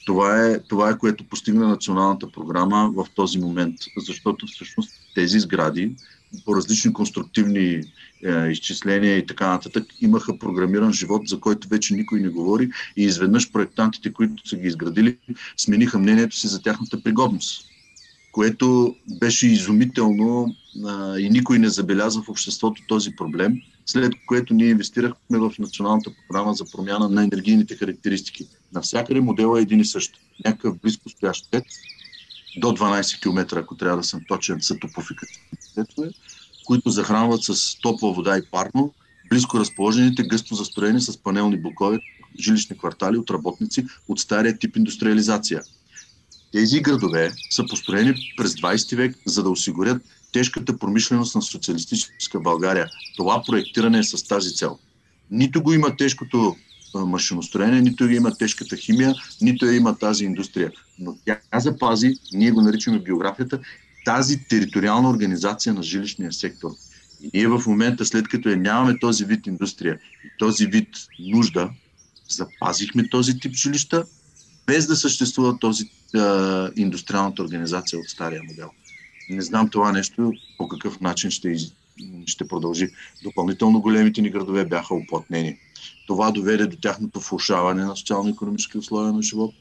Това 0.06 0.48
е, 0.48 0.60
това 0.60 0.90
е 0.90 0.98
което 0.98 1.24
постигна 1.24 1.68
националната 1.68 2.32
програма 2.32 2.92
в 2.96 3.08
този 3.16 3.40
момент, 3.40 3.76
защото 3.98 4.48
всъщност 4.48 4.92
тези 5.16 5.40
сгради 5.40 5.96
по 6.46 6.56
различни 6.56 6.94
конструктивни 6.94 7.82
е, 8.26 8.48
изчисления 8.52 9.18
и 9.18 9.26
така 9.26 9.48
нататък 9.48 9.84
имаха 10.02 10.40
програмиран 10.40 10.94
живот, 10.94 11.22
за 11.28 11.40
който 11.40 11.68
вече 11.68 11.96
никой 11.96 12.20
не 12.20 12.30
говори 12.30 12.70
и 12.98 13.04
изведнъж 13.04 13.52
проектантите, 13.52 14.14
които 14.14 14.50
са 14.50 14.56
ги 14.56 14.68
изградили, 14.68 15.18
смениха 15.58 16.00
мнението 16.00 16.36
си 16.36 16.48
за 16.48 16.62
тяхната 16.62 17.04
пригодност, 17.04 17.66
което 18.32 18.96
беше 19.20 19.48
изумително 19.48 20.56
а, 20.86 21.20
и 21.20 21.30
никой 21.30 21.60
не 21.60 21.70
забеляза 21.70 22.22
в 22.22 22.30
обществото 22.30 22.82
този 22.88 23.16
проблем 23.16 23.54
след 23.86 24.14
което 24.26 24.54
ние 24.54 24.70
инвестирахме 24.70 25.38
в 25.38 25.54
националната 25.60 26.12
програма 26.28 26.54
за 26.54 26.66
промяна 26.72 27.10
на 27.10 27.24
енергийните 27.24 27.76
характеристики. 27.76 28.48
Навсякъде 28.74 29.22
модела 29.22 29.60
е 29.60 29.62
един 29.62 29.80
и 29.80 29.86
същ. 29.86 30.20
Някакъв 30.46 30.78
близко 30.82 31.10
стоящ 31.10 31.52
пет, 31.52 31.64
до 32.58 32.68
12 32.68 33.22
км, 33.22 33.58
ако 33.58 33.76
трябва 33.76 33.98
да 33.98 34.04
съм 34.04 34.22
точен, 34.28 34.62
са 34.62 34.76
топофикативни 35.76 36.14
които 36.66 36.90
захранват 36.90 37.44
с 37.44 37.80
топла 37.82 38.14
вода 38.14 38.38
и 38.38 38.42
парно, 38.52 38.94
близко 39.30 39.60
разположените, 39.60 40.24
гъсто 40.24 40.56
застроени 40.56 41.02
с 41.02 41.18
панелни 41.24 41.62
блокове, 41.62 42.00
жилищни 42.40 42.78
квартали 42.78 43.18
от 43.18 43.32
работници 43.32 43.86
от 44.08 44.20
стария 44.20 44.58
тип 44.58 44.76
индустриализация. 44.76 45.62
Тези 46.52 46.80
градове 46.80 47.32
са 47.50 47.66
построени 47.66 48.14
през 48.38 48.54
20 48.54 48.96
век, 48.96 49.16
за 49.26 49.44
да 49.44 49.50
осигурят 49.50 50.02
тежката 50.32 50.78
промишленост 50.78 51.36
на 51.36 51.42
социалистическа 51.42 52.40
България. 52.40 52.90
Това 53.18 53.44
проектиране 53.46 54.00
е 54.00 54.04
с 54.04 54.28
тази 54.28 54.56
цел. 54.56 54.80
Нито 55.32 55.64
го 55.64 55.74
има 55.74 55.96
тежкото 55.98 56.56
машиностроение, 56.96 57.82
нито 57.82 58.04
го 58.04 58.10
има 58.10 58.38
тежката 58.38 58.78
химия, 58.78 59.16
нито 59.42 59.66
я 59.66 59.76
има 59.76 59.98
тази 59.98 60.26
индустрия. 60.26 60.72
Но 61.00 61.18
тя 61.26 61.40
запази, 61.60 62.14
ние 62.34 62.52
го 62.52 62.62
наричаме 62.62 63.00
биографията, 63.00 63.60
тази 64.06 64.48
териториална 64.48 65.10
организация 65.10 65.74
на 65.74 65.84
жилищния 65.84 66.34
сектор. 66.34 66.70
И 67.22 67.30
ние 67.34 67.48
в 67.48 67.64
момента, 67.68 68.06
след 68.06 68.28
като 68.28 68.50
я 68.50 68.58
нямаме 68.58 69.00
този 69.00 69.26
вид 69.26 69.48
индустрия 69.48 70.00
и 70.26 70.30
този 70.38 70.66
вид 70.66 70.90
нужда, 71.20 71.70
запазихме 72.30 73.10
този 73.10 73.40
тип 73.40 73.54
жилища, 73.54 74.06
без 74.66 74.88
да 74.88 74.96
съществува 74.96 75.60
този 75.60 75.84
е, 75.84 75.90
индустриалната 76.76 77.44
организация 77.44 78.00
от 78.00 78.10
стария 78.10 78.44
модел. 78.44 78.70
Не 79.30 79.42
знам 79.42 79.70
това 79.70 79.92
нещо 79.92 80.34
по 80.58 80.68
какъв 80.68 81.00
начин 81.00 81.32
ще, 81.32 81.56
ще 82.26 82.48
продължи. 82.48 82.90
Допълнително 83.24 83.82
големите 83.82 84.22
ни 84.22 84.30
градове 84.30 84.66
бяха 84.66 84.96
оплътнени. 84.96 85.58
Това 86.08 86.32
доведе 86.32 86.68
до 86.68 86.78
тяхното 86.78 87.20
влушаване 87.20 87.84
на 87.84 87.96
социално-економически 87.96 88.78
условия 88.78 89.14
на 89.14 89.22
живот. 89.22 89.56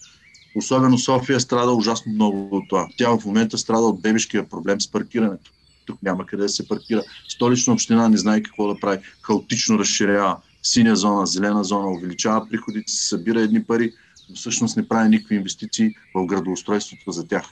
Особено 0.54 0.98
София 0.98 1.40
страда 1.40 1.72
ужасно 1.72 2.12
много 2.12 2.48
от 2.56 2.68
това. 2.68 2.88
Тя 2.96 3.18
в 3.18 3.24
момента 3.24 3.58
страда 3.58 3.82
от 3.82 4.00
бебешкия 4.00 4.48
проблем 4.48 4.80
с 4.80 4.90
паркирането. 4.90 5.50
Тук 5.86 6.02
няма 6.02 6.26
къде 6.26 6.42
да 6.42 6.48
се 6.48 6.68
паркира. 6.68 7.02
Столична 7.28 7.72
община 7.72 8.08
не 8.08 8.16
знае 8.16 8.42
какво 8.42 8.74
да 8.74 8.80
прави. 8.80 8.98
Хаотично 9.22 9.78
разширява 9.78 10.36
синя 10.62 10.96
зона, 10.96 11.26
зелена 11.26 11.64
зона, 11.64 11.90
увеличава 11.90 12.48
приходите, 12.48 12.92
се 12.92 13.08
събира 13.08 13.40
едни 13.40 13.64
пари, 13.64 13.92
но 14.30 14.36
всъщност 14.36 14.76
не 14.76 14.88
прави 14.88 15.08
никакви 15.08 15.36
инвестиции 15.36 15.94
в 16.14 16.26
градоустройството 16.26 17.10
за 17.10 17.26
тях 17.28 17.44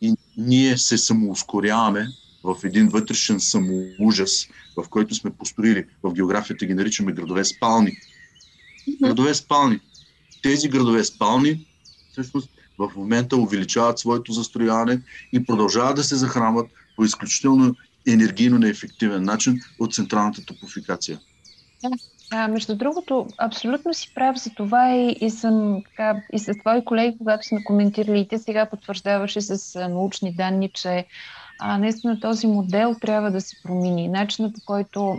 и 0.00 0.14
ние 0.36 0.78
се 0.78 0.98
самоускоряваме 0.98 2.06
в 2.44 2.56
един 2.64 2.88
вътрешен 2.88 3.40
самоужас, 3.40 4.48
в 4.76 4.88
който 4.88 5.14
сме 5.14 5.30
построили. 5.30 5.84
В 6.02 6.12
географията 6.12 6.66
ги 6.66 6.74
наричаме 6.74 7.12
градове 7.12 7.44
спални. 7.44 7.96
Градове 9.02 9.34
спални. 9.34 9.80
Тези 10.42 10.68
градове 10.68 11.04
спални 11.04 11.66
всъщност 12.14 12.50
в 12.78 12.90
момента 12.96 13.36
увеличават 13.36 13.98
своето 13.98 14.32
застрояване 14.32 15.00
и 15.32 15.44
продължават 15.44 15.96
да 15.96 16.04
се 16.04 16.16
захранват 16.16 16.66
по 16.96 17.04
изключително 17.04 17.74
енергийно 18.08 18.58
неефективен 18.58 19.24
начин 19.24 19.60
от 19.78 19.94
централната 19.94 20.44
топофикация. 20.44 21.20
А, 22.30 22.48
между 22.48 22.76
другото, 22.76 23.26
абсолютно 23.38 23.94
си 23.94 24.12
прав 24.14 24.36
за 24.36 24.50
това 24.50 24.96
и, 24.96 25.16
и 25.20 25.30
съм 25.30 25.82
така, 25.84 26.20
и 26.32 26.38
с 26.38 26.54
твои 26.60 26.84
колеги, 26.84 27.18
когато 27.18 27.46
сме 27.46 27.64
коментирали, 27.64 28.20
и 28.20 28.28
ти 28.28 28.38
сега 28.38 28.66
потвърждаваше 28.66 29.40
с 29.40 29.88
научни 29.88 30.34
данни, 30.34 30.70
че 30.74 31.06
а, 31.60 31.78
наистина 31.78 32.20
този 32.20 32.46
модел 32.46 32.96
трябва 33.00 33.30
да 33.30 33.40
се 33.40 33.56
промени. 33.62 34.08
Начинът 34.08 34.54
по 34.54 34.60
който 34.66 35.18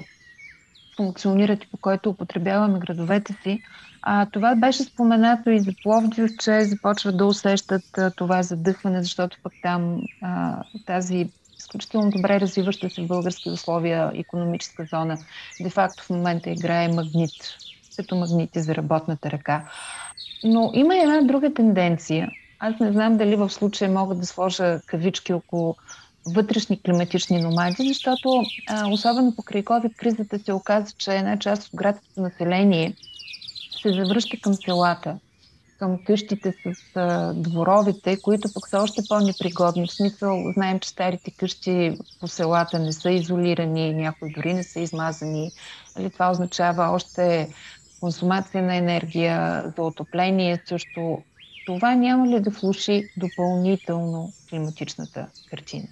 функционират 0.95 1.63
и 1.63 1.67
по 1.67 1.77
който 1.77 2.09
употребяваме 2.09 2.79
градовете 2.79 3.33
си. 3.43 3.61
А, 4.01 4.25
това 4.25 4.55
беше 4.55 4.83
споменато 4.83 5.49
и 5.49 5.59
за 5.59 5.71
Пловдив, 5.83 6.31
че 6.39 6.65
започват 6.65 7.17
да 7.17 7.25
усещат 7.25 7.97
а, 7.97 8.11
това 8.11 8.43
задъхване, 8.43 9.03
защото 9.03 9.37
пък 9.43 9.53
там 9.63 10.01
а, 10.21 10.63
тази 10.85 11.29
изключително 11.57 12.09
добре 12.09 12.39
развиваща 12.39 12.89
се 12.89 13.01
в 13.01 13.07
български 13.07 13.49
условия 13.49 14.11
економическа 14.15 14.85
зона, 14.91 15.17
де-факто 15.61 16.03
в 16.03 16.09
момента 16.09 16.49
играе 16.49 16.87
магнит, 16.87 17.31
като 17.95 18.15
магнити 18.15 18.61
за 18.61 18.75
работната 18.75 19.31
ръка. 19.31 19.69
Но 20.43 20.71
има 20.73 20.95
и 20.95 20.99
една 20.99 21.21
друга 21.21 21.53
тенденция. 21.53 22.29
Аз 22.59 22.79
не 22.79 22.91
знам 22.91 23.17
дали 23.17 23.35
в 23.35 23.49
случая 23.49 23.91
мога 23.91 24.15
да 24.15 24.25
сложа 24.25 24.81
кавички 24.85 25.33
около 25.33 25.75
вътрешни 26.25 26.81
климатични 26.81 27.41
номади, 27.41 27.87
защото 27.87 28.43
а, 28.69 28.87
особено 28.87 29.35
покрай 29.35 29.63
COVID 29.63 29.95
кризата 29.95 30.39
се 30.39 30.53
оказа, 30.53 30.93
че 30.97 31.11
една 31.11 31.39
част 31.39 31.67
от 31.67 31.75
градското 31.75 32.21
население 32.21 32.95
се 33.81 33.93
завръща 33.93 34.37
към 34.41 34.53
селата, 34.53 35.19
към 35.79 36.03
къщите 36.05 36.51
с 36.51 36.95
а, 36.95 37.33
дворовите, 37.33 38.21
които 38.21 38.53
пък 38.53 38.67
са 38.67 38.79
още 38.79 39.01
по-непригодни. 39.09 39.87
В 39.87 39.93
смисъл, 39.93 40.53
знаем, 40.53 40.79
че 40.79 40.89
старите 40.89 41.31
къщи 41.31 41.97
по 42.19 42.27
селата 42.27 42.79
не 42.79 42.93
са 42.93 43.11
изолирани, 43.11 43.93
някои 43.93 44.33
дори 44.33 44.53
не 44.53 44.63
са 44.63 44.79
измазани. 44.79 45.51
Али, 45.95 46.09
това 46.09 46.31
означава 46.31 46.83
още 46.83 47.49
консумация 47.99 48.63
на 48.63 48.75
енергия, 48.75 49.63
за 49.77 49.83
отопление 49.83 50.61
също. 50.65 51.21
Това 51.65 51.95
няма 51.95 52.27
ли 52.27 52.39
да 52.39 52.49
влуши 52.49 53.09
допълнително 53.17 54.33
климатичната 54.49 55.27
картина? 55.49 55.87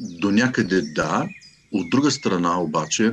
До 0.00 0.30
някъде 0.30 0.82
да. 0.82 1.28
От 1.72 1.90
друга 1.90 2.10
страна 2.10 2.60
обаче 2.60 3.12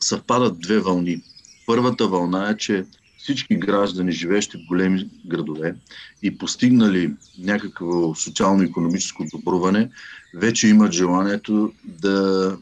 съвпадат 0.00 0.60
две 0.60 0.78
вълни. 0.78 1.22
Първата 1.66 2.08
вълна 2.08 2.50
е, 2.50 2.56
че 2.56 2.84
всички 3.18 3.56
граждани, 3.56 4.12
живеещи 4.12 4.56
в 4.56 4.64
големи 4.64 5.08
градове 5.26 5.74
и 6.22 6.38
постигнали 6.38 7.14
някакво 7.38 8.14
социално-економическо 8.14 9.24
добруване, 9.32 9.90
вече 10.34 10.68
имат 10.68 10.92
желанието 10.92 11.72
да, 11.84 12.56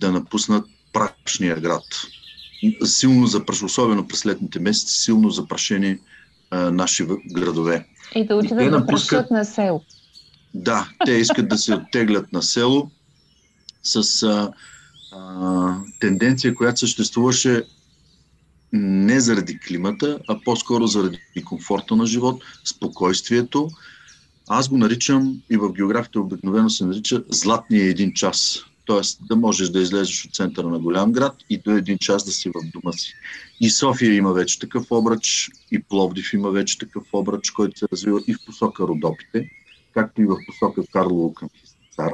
да 0.00 0.12
напуснат 0.12 0.64
прашния 0.92 1.60
град. 1.60 1.84
Силно 2.84 3.26
запрашени, 3.26 3.66
особено 3.66 4.08
през 4.08 4.26
летните 4.26 4.60
месеци, 4.60 5.02
силно 5.02 5.30
запрашени 5.30 5.98
а, 6.50 6.70
наши 6.70 7.06
градове. 7.32 7.86
И 8.14 8.26
да 8.26 8.36
отидат 8.36 8.58
да 8.58 8.70
напускат 8.70 9.30
на 9.30 9.44
село. 9.44 9.84
Да, 10.54 10.88
те 11.04 11.12
искат 11.12 11.48
да 11.48 11.58
се 11.58 11.74
оттеглят 11.74 12.32
на 12.32 12.42
село 12.42 12.90
с 13.82 14.22
а, 14.22 14.52
а, 15.12 15.76
тенденция, 16.00 16.54
която 16.54 16.80
съществуваше 16.80 17.64
не 18.72 19.20
заради 19.20 19.58
климата, 19.58 20.18
а 20.28 20.40
по-скоро 20.44 20.86
заради 20.86 21.18
комфорта 21.44 21.96
на 21.96 22.06
живот, 22.06 22.42
спокойствието. 22.64 23.70
Аз 24.48 24.68
го 24.68 24.78
наричам 24.78 25.42
и 25.50 25.56
в 25.56 25.72
географията 25.72 26.20
обикновено 26.20 26.70
се 26.70 26.84
нарича 26.84 27.24
златния 27.28 27.84
един 27.84 28.12
час. 28.12 28.64
Тоест 28.84 29.18
да 29.28 29.36
можеш 29.36 29.68
да 29.68 29.80
излезеш 29.80 30.24
от 30.24 30.34
центъра 30.34 30.68
на 30.68 30.78
голям 30.78 31.12
град 31.12 31.36
и 31.50 31.58
до 31.58 31.70
един 31.70 31.98
час 31.98 32.24
да 32.24 32.32
си 32.32 32.48
в 32.48 32.52
дома 32.74 32.92
си. 32.92 33.14
И 33.60 33.70
София 33.70 34.14
има 34.14 34.32
вече 34.32 34.58
такъв 34.58 34.86
обръч, 34.90 35.50
и 35.70 35.82
Пловдив 35.82 36.32
има 36.32 36.50
вече 36.50 36.78
такъв 36.78 37.04
обръч, 37.12 37.50
който 37.50 37.78
се 37.78 37.86
развива 37.92 38.20
и 38.26 38.34
в 38.34 38.38
посока 38.46 38.82
Родопите, 38.82 39.50
както 39.94 40.22
и 40.22 40.26
в 40.26 40.36
посока 40.46 40.82
Карлово 40.92 41.34
към 41.34 41.48
Хистар. 41.60 42.12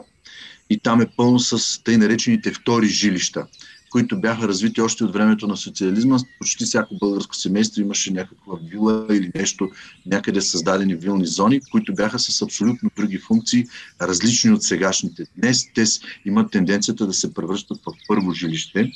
И 0.70 0.78
там 0.78 1.00
е 1.00 1.10
пълно 1.16 1.38
с 1.38 1.82
тъй 1.84 1.96
наречените 1.96 2.52
втори 2.52 2.86
жилища 2.86 3.46
които 3.90 4.20
бяха 4.20 4.48
развити 4.48 4.80
още 4.80 5.04
от 5.04 5.12
времето 5.12 5.46
на 5.46 5.56
социализма. 5.56 6.18
Почти 6.38 6.64
всяко 6.64 6.98
българско 6.98 7.36
семейство 7.36 7.80
имаше 7.80 8.12
някаква 8.12 8.58
вила 8.70 9.06
или 9.10 9.30
нещо, 9.34 9.70
някъде 10.06 10.40
създадени 10.40 10.94
вилни 10.94 11.26
зони, 11.26 11.60
които 11.60 11.94
бяха 11.94 12.18
с 12.18 12.42
абсолютно 12.42 12.90
други 12.96 13.18
функции, 13.18 13.66
различни 14.00 14.50
от 14.50 14.62
сегашните. 14.62 15.24
Днес 15.36 15.72
те 15.74 15.84
имат 16.24 16.50
тенденцията 16.50 17.06
да 17.06 17.12
се 17.12 17.34
превръщат 17.34 17.78
в 17.86 17.92
първо 18.08 18.32
жилище 18.32 18.92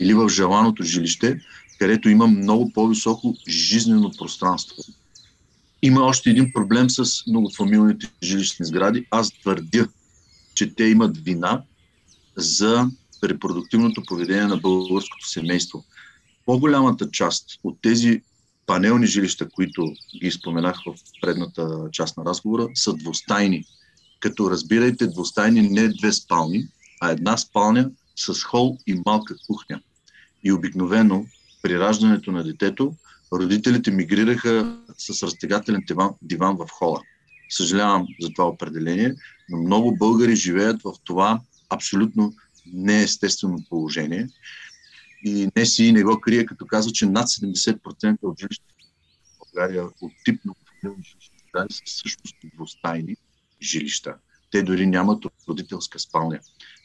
или 0.00 0.14
в 0.14 0.28
желаното 0.28 0.82
жилище, 0.82 1.40
където 1.78 2.08
има 2.08 2.26
много 2.26 2.72
по-високо 2.72 3.34
жизнено 3.48 4.10
пространство. 4.18 4.76
Има 5.82 6.00
още 6.00 6.30
един 6.30 6.52
проблем 6.52 6.90
с 6.90 7.26
многофамилните 7.26 8.10
жилищни 8.22 8.66
сгради. 8.66 9.06
Аз 9.10 9.32
твърдя, 9.32 9.88
че 10.54 10.74
те 10.74 10.84
имат 10.84 11.18
вина 11.18 11.62
за 12.36 12.90
репродуктивното 13.24 14.02
поведение 14.06 14.46
на 14.46 14.56
българското 14.56 15.28
семейство. 15.28 15.84
По-голямата 16.46 17.10
част 17.10 17.46
от 17.64 17.78
тези 17.82 18.22
панелни 18.66 19.06
жилища, 19.06 19.48
които 19.48 19.92
ги 20.20 20.30
споменах 20.30 20.76
в 20.86 20.94
предната 21.22 21.88
част 21.92 22.16
на 22.16 22.24
разговора, 22.24 22.68
са 22.74 22.92
двустайни. 22.92 23.64
Като 24.20 24.50
разбирайте, 24.50 25.06
двустайни 25.06 25.60
не 25.60 25.88
две 25.88 26.12
спални, 26.12 26.68
а 27.00 27.10
една 27.10 27.36
спалня 27.36 27.90
с 28.16 28.42
хол 28.42 28.78
и 28.86 29.02
малка 29.06 29.34
кухня. 29.46 29.80
И 30.44 30.52
обикновено 30.52 31.26
при 31.62 31.78
раждането 31.78 32.32
на 32.32 32.44
детето 32.44 32.94
родителите 33.32 33.90
мигрираха 33.90 34.78
с 34.98 35.22
разтегателен 35.22 35.82
диван, 35.86 36.10
диван 36.22 36.56
в 36.56 36.66
хола. 36.70 37.00
Съжалявам 37.48 38.06
за 38.20 38.28
това 38.28 38.48
определение, 38.48 39.14
но 39.48 39.58
много 39.58 39.96
българи 39.96 40.36
живеят 40.36 40.82
в 40.82 40.92
това 41.04 41.40
абсолютно 41.70 42.34
неестествено 42.72 43.64
положение. 43.68 44.28
И 45.24 45.48
не 45.56 45.66
си 45.66 45.92
не 45.92 46.02
го 46.02 46.20
крие, 46.20 46.46
като 46.46 46.66
казва, 46.66 46.92
че 46.92 47.06
над 47.06 47.28
70% 47.28 48.18
от 48.22 48.40
жилищата 48.40 48.74
в 49.34 49.54
България 49.54 49.84
от 50.00 50.12
тип 50.24 50.44
на 50.44 50.54
жилищни 51.04 51.40
са 51.70 51.82
всъщност 51.84 52.36
двустайни 52.54 53.16
жилища. 53.62 54.14
Те 54.50 54.62
дори 54.62 54.86
нямат 54.86 55.24
родителска 55.48 55.98
спалня. 55.98 56.40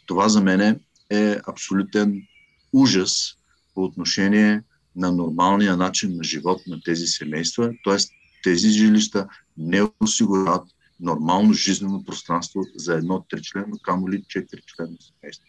Това 0.05 0.29
за 0.29 0.41
мен 0.41 0.79
е 1.09 1.37
абсолютен 1.47 2.27
ужас 2.73 3.37
по 3.73 3.83
отношение 3.83 4.63
на 4.95 5.11
нормалния 5.11 5.77
начин 5.77 6.15
на 6.15 6.23
живот 6.23 6.61
на 6.67 6.81
тези 6.85 7.07
семейства, 7.07 7.71
т.е. 7.83 7.97
тези 8.43 8.69
жилища 8.69 9.27
не 9.57 9.81
осигуряват 9.99 10.67
нормално 10.99 11.53
жизнено 11.53 12.03
пространство 12.03 12.61
за 12.75 12.93
едно 12.93 13.25
тричлено, 13.29 13.79
камо 13.83 14.09
ли 14.09 14.23
четиричлено 14.27 14.97
семейство 14.99 15.45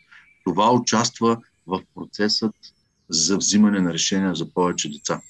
това 0.46 0.72
участва 0.72 1.38
в 1.66 1.82
процесът 1.94 2.54
за 3.08 3.36
взимане 3.36 3.80
на 3.80 3.92
решения 3.92 4.34
за 4.34 4.50
повече 4.50 4.90
деца. 4.90 5.20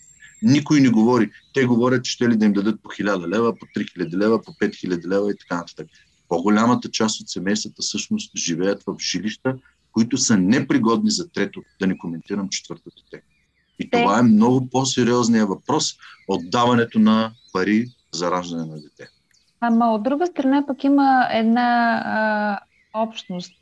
Никой 0.43 0.81
не 0.81 0.89
говори. 0.89 1.31
Те 1.55 1.65
говорят, 1.65 2.05
че 2.05 2.13
ще 2.13 2.29
ли 2.29 2.37
да 2.37 2.45
им 2.45 2.53
дадат 2.53 2.83
по 2.83 2.89
1000 2.89 3.29
лева, 3.29 3.57
по 3.59 3.67
3000 3.67 4.17
лева, 4.17 4.43
по 4.43 4.53
5000 4.53 5.07
лева 5.07 5.31
и 5.31 5.37
така 5.37 5.57
нататък. 5.57 5.89
По-голямата 6.29 6.91
част 6.91 7.21
от 7.21 7.29
семействата 7.29 7.83
всъщност 7.83 8.37
живеят 8.37 8.83
в 8.87 8.97
жилища, 9.01 9.59
които 9.93 10.19
са 10.19 10.37
непригодни 10.37 11.11
за 11.11 11.29
трето, 11.29 11.63
да 11.81 11.87
не 11.87 11.99
коментирам 11.99 12.49
четвърто 12.49 12.91
дете. 12.91 13.25
И 13.79 13.91
това 13.91 14.19
е 14.19 14.23
много 14.23 14.69
по-сериозният 14.71 15.49
въпрос 15.49 15.95
от 16.29 16.51
даването 16.51 16.99
на 16.99 17.33
пари 17.53 17.87
за 18.13 18.31
раждане 18.31 18.65
на 18.65 18.75
дете. 18.75 19.09
Ама 19.61 19.93
от 19.93 20.03
друга 20.03 20.27
страна 20.27 20.67
пък 20.67 20.85
има 20.85 21.29
една 21.33 22.03
а, 22.05 22.59
общност, 23.03 23.53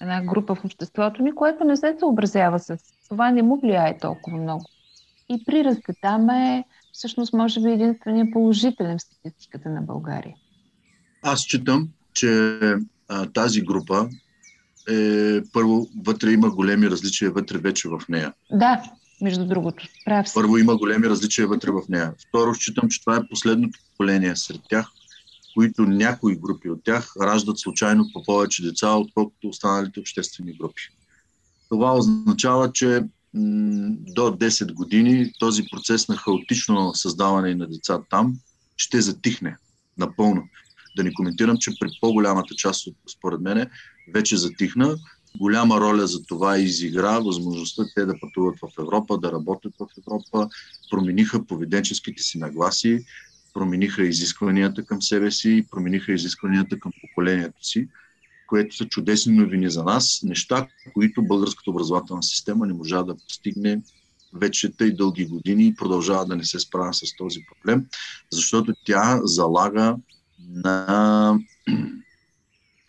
една 0.00 0.24
група 0.24 0.54
в 0.54 0.64
обществото 0.64 1.22
ни, 1.22 1.34
което 1.34 1.64
не 1.64 1.76
се 1.76 1.96
съобразява 1.98 2.58
с 2.58 2.76
това, 3.08 3.30
не 3.30 3.42
му 3.42 3.60
влияе 3.60 3.98
толкова 3.98 4.36
много. 4.36 4.64
И 5.28 5.44
прирастът 5.44 5.96
там 6.02 6.30
е 6.30 6.64
всъщност 6.92 7.32
може 7.32 7.60
би 7.60 7.70
единствения 7.70 8.26
положителен 8.32 8.98
в 8.98 9.02
статистиката 9.02 9.68
на 9.68 9.82
България. 9.82 10.34
Аз 11.22 11.40
считам, 11.40 11.88
че 12.14 12.58
а, 13.08 13.26
тази 13.26 13.62
група 13.62 14.08
е, 14.90 15.40
първо, 15.52 15.86
вътре 16.04 16.30
има 16.30 16.50
големи 16.50 16.90
различия 16.90 17.30
вътре 17.30 17.58
вече 17.58 17.88
в 17.88 18.00
нея. 18.08 18.32
Да, 18.52 18.82
между 19.22 19.46
другото. 19.46 19.86
Прав 20.04 20.28
си. 20.28 20.34
Първо 20.34 20.58
има 20.58 20.76
големи 20.76 21.08
различия 21.08 21.46
вътре 21.46 21.70
в 21.70 21.82
нея. 21.88 22.12
Второ, 22.28 22.54
считам, 22.54 22.88
че 22.88 23.00
това 23.00 23.16
е 23.16 23.28
последното 23.30 23.78
поколение 23.90 24.36
сред 24.36 24.60
тях, 24.68 24.86
които 25.54 25.82
някои 25.82 26.36
групи 26.36 26.70
от 26.70 26.84
тях 26.84 27.12
раждат 27.22 27.58
случайно 27.58 28.04
по 28.12 28.22
повече 28.22 28.62
деца, 28.62 28.90
отколкото 28.94 29.48
останалите 29.48 30.00
обществени 30.00 30.52
групи. 30.52 30.82
Това 31.68 31.96
означава, 31.96 32.72
че 32.72 33.02
до 33.34 34.22
10 34.22 34.72
години 34.72 35.32
този 35.38 35.62
процес 35.72 36.08
на 36.08 36.16
хаотично 36.16 36.94
създаване 36.94 37.54
на 37.54 37.66
деца 37.66 37.98
там 38.10 38.34
ще 38.76 39.00
затихне 39.00 39.56
напълно. 39.98 40.42
Да 40.96 41.04
не 41.04 41.14
коментирам, 41.14 41.56
че 41.60 41.70
при 41.80 41.88
по-голямата 42.00 42.54
част 42.54 42.88
според 43.16 43.40
мен, 43.40 43.70
вече 44.14 44.36
затихна. 44.36 44.96
Голяма 45.38 45.80
роля 45.80 46.06
за 46.06 46.24
това 46.24 46.58
изигра 46.58 47.20
възможността 47.20 47.84
те 47.94 48.04
да 48.04 48.20
пътуват 48.20 48.58
в 48.58 48.68
Европа, 48.78 49.18
да 49.18 49.32
работят 49.32 49.74
в 49.78 49.86
Европа, 49.98 50.48
промениха 50.90 51.46
поведенческите 51.46 52.22
си 52.22 52.38
нагласи, 52.38 53.04
промениха 53.54 54.02
изискванията 54.02 54.84
към 54.84 55.02
себе 55.02 55.30
си, 55.30 55.66
промениха 55.70 56.12
изискванията 56.12 56.78
към 56.78 56.92
поколението 57.00 57.66
си, 57.66 57.88
което 58.46 58.76
са 58.76 58.84
чудесни 58.84 59.36
новини 59.36 59.70
за 59.70 59.84
нас, 59.84 60.20
неща, 60.22 60.66
които 60.94 61.22
българската 61.22 61.70
образователна 61.70 62.22
система 62.22 62.66
не 62.66 62.72
можа 62.72 63.02
да 63.02 63.16
постигне 63.16 63.82
вече 64.32 64.76
тъй 64.76 64.94
дълги 64.94 65.26
години 65.26 65.66
и 65.66 65.74
продължава 65.74 66.26
да 66.26 66.36
не 66.36 66.44
се 66.44 66.60
справя 66.60 66.94
с 66.94 67.16
този 67.16 67.38
проблем, 67.46 67.86
защото 68.30 68.74
тя 68.84 69.20
залага 69.24 69.96
на 70.48 71.38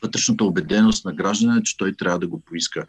вътрешната 0.03 0.43
убеденост 0.43 1.05
на 1.05 1.13
граждане, 1.13 1.63
че 1.63 1.77
той 1.77 1.93
трябва 1.93 2.19
да 2.19 2.27
го 2.27 2.39
поиска. 2.39 2.85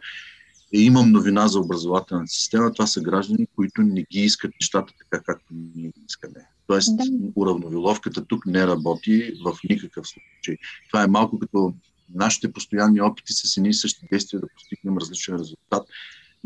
И 0.73 0.85
имам 0.85 1.11
новина 1.11 1.47
за 1.47 1.59
образователната 1.59 2.27
система. 2.27 2.73
Това 2.73 2.87
са 2.87 3.01
граждани, 3.01 3.47
които 3.55 3.81
не 3.81 4.01
ги 4.01 4.19
искат 4.19 4.51
нещата 4.61 4.93
така, 4.99 5.23
както 5.23 5.53
ние 5.75 5.91
искаме. 6.09 6.47
Тоест, 6.67 6.97
да. 6.97 7.03
уравновиловката 7.35 8.25
тук 8.25 8.45
не 8.45 8.67
работи 8.67 9.33
в 9.45 9.57
никакъв 9.69 10.07
случай. 10.07 10.57
Това 10.91 11.03
е 11.03 11.07
малко 11.07 11.39
като 11.39 11.73
нашите 12.15 12.53
постоянни 12.53 13.01
опити 13.01 13.33
с 13.33 13.57
едни 13.57 13.69
и 13.69 13.73
същи 13.73 14.07
действия 14.11 14.39
да 14.39 14.47
постигнем 14.55 14.97
различен 14.97 15.35
резултат 15.35 15.87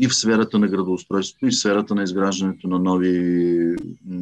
и 0.00 0.08
в 0.08 0.14
сферата 0.14 0.58
на 0.58 0.68
градоустройството, 0.68 1.46
и 1.46 1.50
в 1.50 1.56
сферата 1.56 1.94
на 1.94 2.02
изграждането 2.02 2.68
на 2.68 2.78
нови 2.78 3.76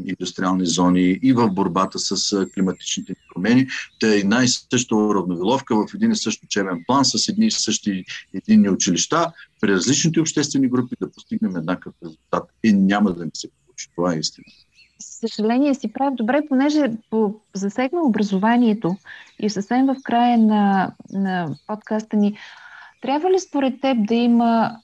индустриални 0.04 0.66
зони, 0.66 1.18
и 1.22 1.32
в 1.32 1.50
борбата 1.50 1.98
с 1.98 2.46
климатичните 2.54 3.14
промени. 3.32 3.66
Те 4.00 4.14
е 4.14 4.18
една 4.18 4.44
и 4.44 4.48
съща 4.48 4.96
уравновиловка 4.96 5.76
в 5.76 5.94
един 5.94 6.10
и 6.10 6.16
същ 6.16 6.44
учебен 6.44 6.84
план, 6.86 7.04
с 7.04 7.28
едни 7.28 7.46
и 7.46 7.50
същи 7.50 8.04
единни 8.34 8.70
училища, 8.70 9.32
при 9.60 9.72
различните 9.72 10.20
обществени 10.20 10.68
групи 10.68 10.96
да 11.00 11.10
постигнем 11.10 11.56
еднакъв 11.56 11.94
резултат. 12.02 12.50
И 12.64 12.72
няма 12.72 13.12
да 13.12 13.24
ни 13.24 13.30
се 13.34 13.48
получи. 13.48 13.88
Това 13.96 14.14
е 14.14 14.18
истина 14.18 14.46
съжаление 14.98 15.74
си 15.74 15.92
прави 15.92 16.16
добре, 16.16 16.40
понеже 16.48 16.90
по, 17.10 17.34
засегна 17.54 18.02
образованието 18.02 18.96
и 19.38 19.50
съвсем 19.50 19.86
в 19.86 19.96
края 20.04 20.38
на, 20.38 20.92
на 21.12 21.56
подкаста 21.66 22.16
ни, 22.16 22.38
трябва 23.02 23.30
ли 23.30 23.38
според 23.40 23.80
теб 23.80 24.06
да 24.08 24.14
има 24.14 24.78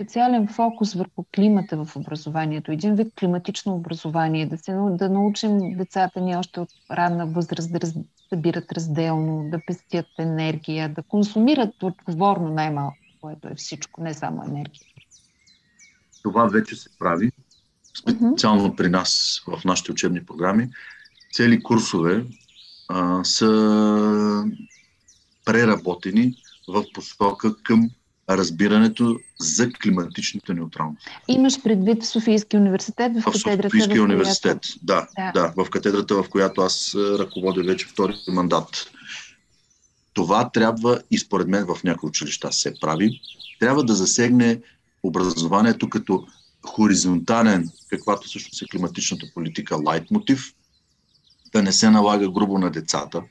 специален 0.00 0.48
фокус 0.48 0.94
върху 0.94 1.24
климата 1.34 1.84
в 1.84 1.96
образованието, 1.96 2.72
един 2.72 2.94
вид 2.94 3.14
климатично 3.18 3.74
образование, 3.74 4.46
да, 4.46 4.58
се, 4.58 4.72
да 4.72 5.08
научим 5.08 5.76
децата 5.76 6.20
ни 6.20 6.36
още 6.36 6.60
от 6.60 6.68
ранна 6.90 7.26
възраст 7.26 7.72
да 7.72 7.80
раз, 7.80 7.94
събират 8.28 8.72
разделно, 8.72 9.50
да 9.50 9.60
пестят 9.66 10.06
енергия, 10.18 10.88
да 10.88 11.02
консумират 11.02 11.82
отговорно 11.82 12.48
най-малко, 12.48 12.96
което 13.20 13.48
е 13.48 13.54
всичко, 13.54 14.02
не 14.02 14.14
само 14.14 14.44
енергия. 14.44 14.82
Това 16.22 16.46
вече 16.46 16.76
се 16.76 16.88
прави 16.98 17.32
специално 17.98 18.76
при 18.76 18.88
нас 18.88 19.42
в 19.46 19.64
нашите 19.64 19.92
учебни 19.92 20.24
програми. 20.24 20.68
Цели 21.32 21.62
курсове 21.62 22.24
а, 22.88 23.24
са 23.24 24.44
преработени 25.44 26.34
в 26.68 26.84
посока 26.94 27.62
към 27.62 27.90
разбирането 28.36 29.18
за 29.40 29.72
климатичната 29.72 30.54
неутралност. 30.54 31.08
Имаш 31.28 31.62
предвид 31.62 32.02
в 32.02 32.06
Софийския 32.06 32.60
университет, 32.60 33.12
в, 33.14 33.20
в 33.20 33.24
катедрата, 33.24 33.68
Софийския 33.68 34.00
в 34.00 34.04
университет, 34.04 34.58
да, 34.82 35.06
да, 35.16 35.32
да, 35.32 35.64
в 35.64 35.70
катедрата, 35.70 36.22
в 36.22 36.28
която 36.28 36.60
аз 36.60 36.94
ръководя 36.94 37.62
вече 37.62 37.86
втори 37.86 38.14
мандат. 38.28 38.90
Това 40.12 40.50
трябва 40.50 41.00
и 41.10 41.18
според 41.18 41.48
мен 41.48 41.66
в 41.66 41.84
някои 41.84 42.08
училища 42.08 42.52
се 42.52 42.80
прави. 42.80 43.20
Трябва 43.60 43.84
да 43.84 43.94
засегне 43.94 44.60
образованието 45.02 45.90
като 45.90 46.26
хоризонтален, 46.66 47.70
каквато 47.90 48.28
всъщност 48.28 48.62
е 48.62 48.66
климатичната 48.66 49.26
политика, 49.34 49.76
лайт 49.86 50.10
мотив, 50.10 50.54
да 51.52 51.62
не 51.62 51.72
се 51.72 51.90
налага 51.90 52.30
грубо 52.30 52.58
на 52.58 52.70
децата. 52.70 53.22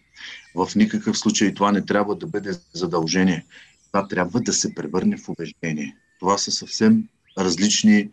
В 0.56 0.70
никакъв 0.76 1.18
случай 1.18 1.54
това 1.54 1.72
не 1.72 1.86
трябва 1.86 2.16
да 2.16 2.28
бъде 2.28 2.52
задължение 2.74 3.46
това 3.92 4.08
трябва 4.08 4.42
да 4.42 4.54
се 4.54 4.76
превърне 4.76 5.18
в 5.18 5.30
убеждение. 5.30 5.98
Това 6.20 6.38
са 6.38 6.52
съвсем 6.52 7.04
различни. 7.38 8.10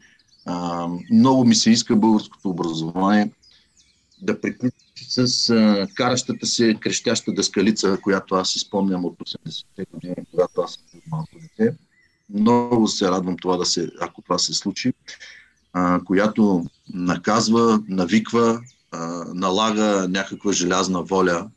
А, 0.46 0.88
много 1.12 1.44
ми 1.44 1.54
се 1.54 1.70
иска 1.70 1.96
българското 1.96 2.48
образование 2.50 3.30
да 4.22 4.40
приключи 4.40 4.74
с 5.08 5.50
а, 5.50 5.86
каращата 5.94 6.46
се 6.46 6.76
крещяща 6.80 7.32
дъскалица, 7.32 7.98
която 8.02 8.34
аз 8.34 8.50
си 8.50 8.58
спомням 8.58 9.04
от 9.04 9.18
80-те 9.18 9.86
години, 9.92 10.16
когато 10.30 10.60
аз 10.60 10.72
съм 10.72 11.00
малко 11.10 11.30
дете. 11.40 11.76
Много 12.34 12.88
се 12.88 13.08
радвам 13.08 13.36
това 13.36 13.56
да 13.56 13.66
се, 13.66 13.90
ако 14.00 14.22
това 14.22 14.38
се 14.38 14.54
случи, 14.54 14.92
а, 15.72 16.00
която 16.04 16.64
наказва, 16.94 17.82
навиква, 17.88 18.60
а, 18.90 19.24
налага 19.34 20.08
някаква 20.08 20.52
желязна 20.52 21.02
воля 21.02 21.50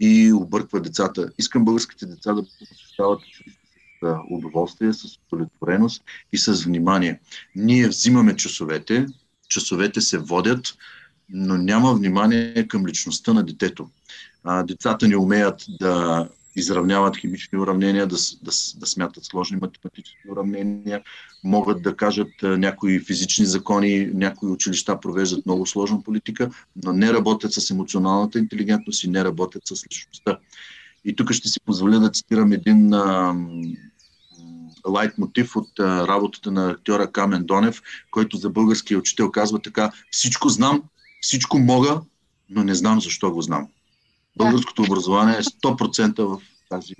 и 0.00 0.32
обърква 0.32 0.80
децата. 0.80 1.30
Искам 1.38 1.64
българските 1.64 2.06
деца 2.06 2.32
да 2.34 2.44
посещават 2.58 3.20
удоволствие, 4.30 4.92
с 4.92 5.04
удовлетвореност 5.26 6.04
и 6.32 6.38
с 6.38 6.52
внимание. 6.52 7.20
Ние 7.56 7.88
взимаме 7.88 8.36
часовете, 8.36 9.06
часовете 9.48 10.00
се 10.00 10.18
водят, 10.18 10.74
но 11.28 11.56
няма 11.56 11.94
внимание 11.94 12.68
към 12.68 12.86
личността 12.86 13.32
на 13.32 13.42
детето. 13.42 13.90
А, 14.44 14.62
децата 14.62 15.08
не 15.08 15.16
умеят 15.16 15.64
да 15.80 16.28
изравняват 16.56 17.16
химични 17.16 17.58
уравнения, 17.58 18.06
да, 18.06 18.16
да, 18.42 18.50
да 18.76 18.86
смятат 18.86 19.24
сложни 19.24 19.56
математически 19.56 20.30
уравнения, 20.30 21.02
могат 21.44 21.82
да 21.82 21.96
кажат 21.96 22.28
някои 22.42 23.00
физични 23.00 23.46
закони, 23.46 24.10
някои 24.14 24.50
училища 24.50 25.00
провеждат 25.00 25.46
много 25.46 25.66
сложна 25.66 26.02
политика, 26.02 26.50
но 26.84 26.92
не 26.92 27.12
работят 27.12 27.52
с 27.52 27.70
емоционалната 27.70 28.38
интелигентност 28.38 29.04
и 29.04 29.10
не 29.10 29.24
работят 29.24 29.62
с 29.66 29.86
личността. 29.86 30.38
И 31.04 31.16
тук 31.16 31.32
ще 31.32 31.48
си 31.48 31.60
позволя 31.60 31.98
да 31.98 32.10
цитирам 32.10 32.52
един 32.52 32.94
а, 32.94 33.34
лайт 34.88 35.18
мотив 35.18 35.56
от 35.56 35.80
а, 35.80 36.08
работата 36.08 36.50
на 36.50 36.70
актьора 36.70 37.12
Камен 37.12 37.44
Донев, 37.44 37.82
който 38.10 38.36
за 38.36 38.50
българския 38.50 38.98
учител 38.98 39.30
казва 39.30 39.58
така 39.62 39.90
всичко 40.10 40.48
знам, 40.48 40.82
всичко 41.20 41.58
мога, 41.58 42.00
но 42.50 42.64
не 42.64 42.74
знам 42.74 43.00
защо 43.00 43.30
го 43.30 43.42
знам. 43.42 43.68
Българското 44.36 44.82
образование 44.82 45.34
е 45.34 45.42
100% 45.42 46.22
в 46.24 46.40
тази 46.68 46.94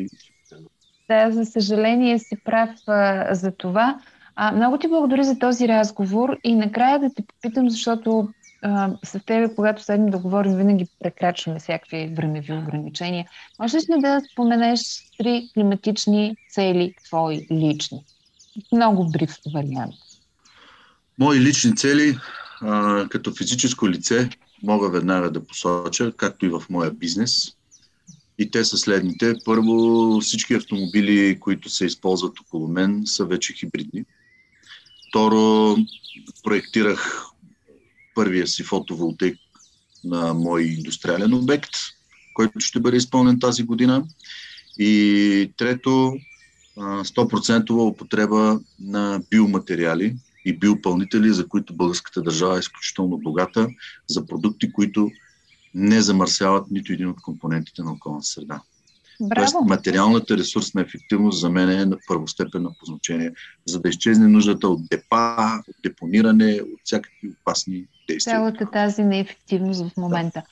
да, 1.09 1.31
за 1.31 1.45
съжаление 1.45 2.19
си 2.19 2.37
прав 2.45 2.71
а, 2.87 3.35
за 3.35 3.51
това. 3.51 3.99
А, 4.37 4.53
много 4.53 4.79
ти 4.79 4.89
благодаря 4.89 5.25
за 5.25 5.39
този 5.39 5.69
разговор 5.69 6.37
и 6.45 6.55
накрая 6.55 6.99
да 6.99 7.15
те 7.15 7.23
попитам, 7.23 7.71
защото 7.71 8.29
а, 8.63 8.91
с 9.05 9.21
тебе, 9.27 9.55
когато 9.55 9.83
седнем 9.83 10.11
да 10.11 10.19
говорим, 10.19 10.57
винаги 10.57 10.87
прекрачваме 11.01 11.59
всякакви 11.59 12.15
времеви 12.17 12.53
ограничения. 12.53 13.27
Можеш 13.59 13.83
ли 13.83 14.01
да 14.01 14.23
споменеш 14.33 14.81
три 15.19 15.51
климатични 15.55 16.37
цели, 16.51 16.95
твои 17.05 17.47
лични? 17.53 18.05
Много 18.73 19.11
брив 19.11 19.37
вариант. 19.55 19.95
Мои 21.19 21.41
лични 21.41 21.77
цели, 21.77 22.19
а, 22.63 23.07
като 23.09 23.35
физическо 23.35 23.89
лице, 23.89 24.31
мога 24.63 24.91
веднага 24.91 25.31
да 25.31 25.47
посоча, 25.47 26.13
както 26.17 26.47
и 26.47 26.49
в 26.49 26.63
моя 26.71 26.91
бизнес. 26.91 27.53
И 28.39 28.51
те 28.51 28.65
са 28.65 28.77
следните. 28.77 29.35
Първо, 29.45 30.21
всички 30.21 30.55
автомобили, 30.55 31.41
които 31.41 31.71
се 31.71 31.87
използват 31.87 32.41
около 32.41 32.69
мен, 32.69 33.03
са 33.05 33.25
вече 33.25 33.53
хибридни. 33.53 34.05
Второ, 35.09 35.77
проектирах 36.45 37.27
първия 38.17 38.47
си 38.47 38.63
фотоволтейк 38.63 39.39
на 40.05 40.35
мой 40.35 40.63
индустриален 40.63 41.35
обект, 41.35 41.71
който 42.35 42.61
ще 42.61 42.81
бъде 42.81 42.97
изпълнен 42.97 43.41
тази 43.41 43.63
година. 43.63 44.05
И 44.79 45.53
трето, 45.57 46.17
100% 46.77 47.71
употреба 47.71 48.61
на 48.81 49.23
биоматериали 49.31 50.17
и 50.45 50.59
биопълнители, 50.59 51.33
за 51.33 51.49
които 51.49 51.77
българската 51.77 52.23
държава 52.23 52.57
е 52.57 52.61
изключително 52.61 53.19
богата, 53.19 53.69
за 54.07 54.27
продукти, 54.27 54.73
които 54.73 55.11
не 55.75 56.01
замърсяват 56.01 56.71
нито 56.71 56.93
един 56.93 57.09
от 57.09 57.23
компонентите 57.23 57.83
на 57.83 57.93
околната 57.93 58.27
среда. 58.27 58.61
Браво. 59.21 59.53
Тоест, 59.53 59.69
материалната 59.69 60.37
ресурсна 60.37 60.81
ефективност 60.83 61.41
за 61.41 61.51
мен 61.51 61.71
е 61.71 61.85
на 61.85 61.99
първостепенно 62.09 62.75
по 62.81 62.87
значение, 62.87 63.33
за 63.65 63.81
да 63.81 63.89
изчезне 63.89 64.29
нуждата 64.29 64.69
от 64.69 64.89
депа, 64.89 65.63
от 65.69 65.77
депониране, 65.83 66.61
от 66.63 66.81
всякакви 66.85 67.31
опасни 67.41 67.87
действия. 68.09 68.35
Цялата 68.35 68.71
тази 68.71 69.05
неефективност 69.05 69.89
в 69.89 69.97
момента. 69.97 70.43
Да. 70.43 70.47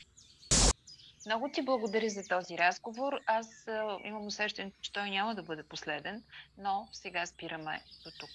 Много 1.26 1.50
ти 1.52 1.62
благодаря 1.62 2.08
за 2.08 2.22
този 2.28 2.58
разговор. 2.58 3.12
Аз 3.26 3.68
а, 3.68 3.98
имам 4.04 4.26
усещането, 4.26 4.76
че 4.80 4.92
той 4.92 5.10
няма 5.10 5.34
да 5.34 5.42
бъде 5.42 5.62
последен, 5.62 6.22
но 6.58 6.88
сега 6.92 7.26
спираме 7.26 7.80
до 8.04 8.10
тук. 8.20 8.30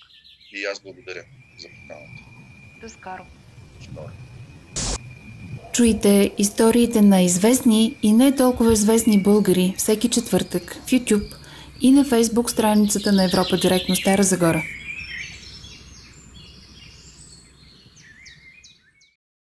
И 0.52 0.65
аз 0.65 0.80
благодаря 0.80 1.24
за 1.60 1.68
поканата. 1.68 2.24
До 2.82 2.89
скоро. 2.89 3.26
До 3.80 3.84
скоро. 3.84 4.29
Чуйте 5.73 6.32
историите 6.38 7.01
на 7.01 7.21
известни 7.21 7.95
и 8.03 8.13
не 8.13 8.36
толкова 8.36 8.73
известни 8.73 9.23
българи 9.23 9.73
всеки 9.77 10.10
четвъртък 10.10 10.82
в 10.86 10.89
YouTube 10.89 11.36
и 11.82 11.91
на 11.91 12.05
Facebook 12.05 12.49
страницата 12.49 13.12
на 13.12 13.23
Европа 13.23 13.58
Директно 13.58 13.95
Стара 13.95 14.23
Загора. 14.23 14.63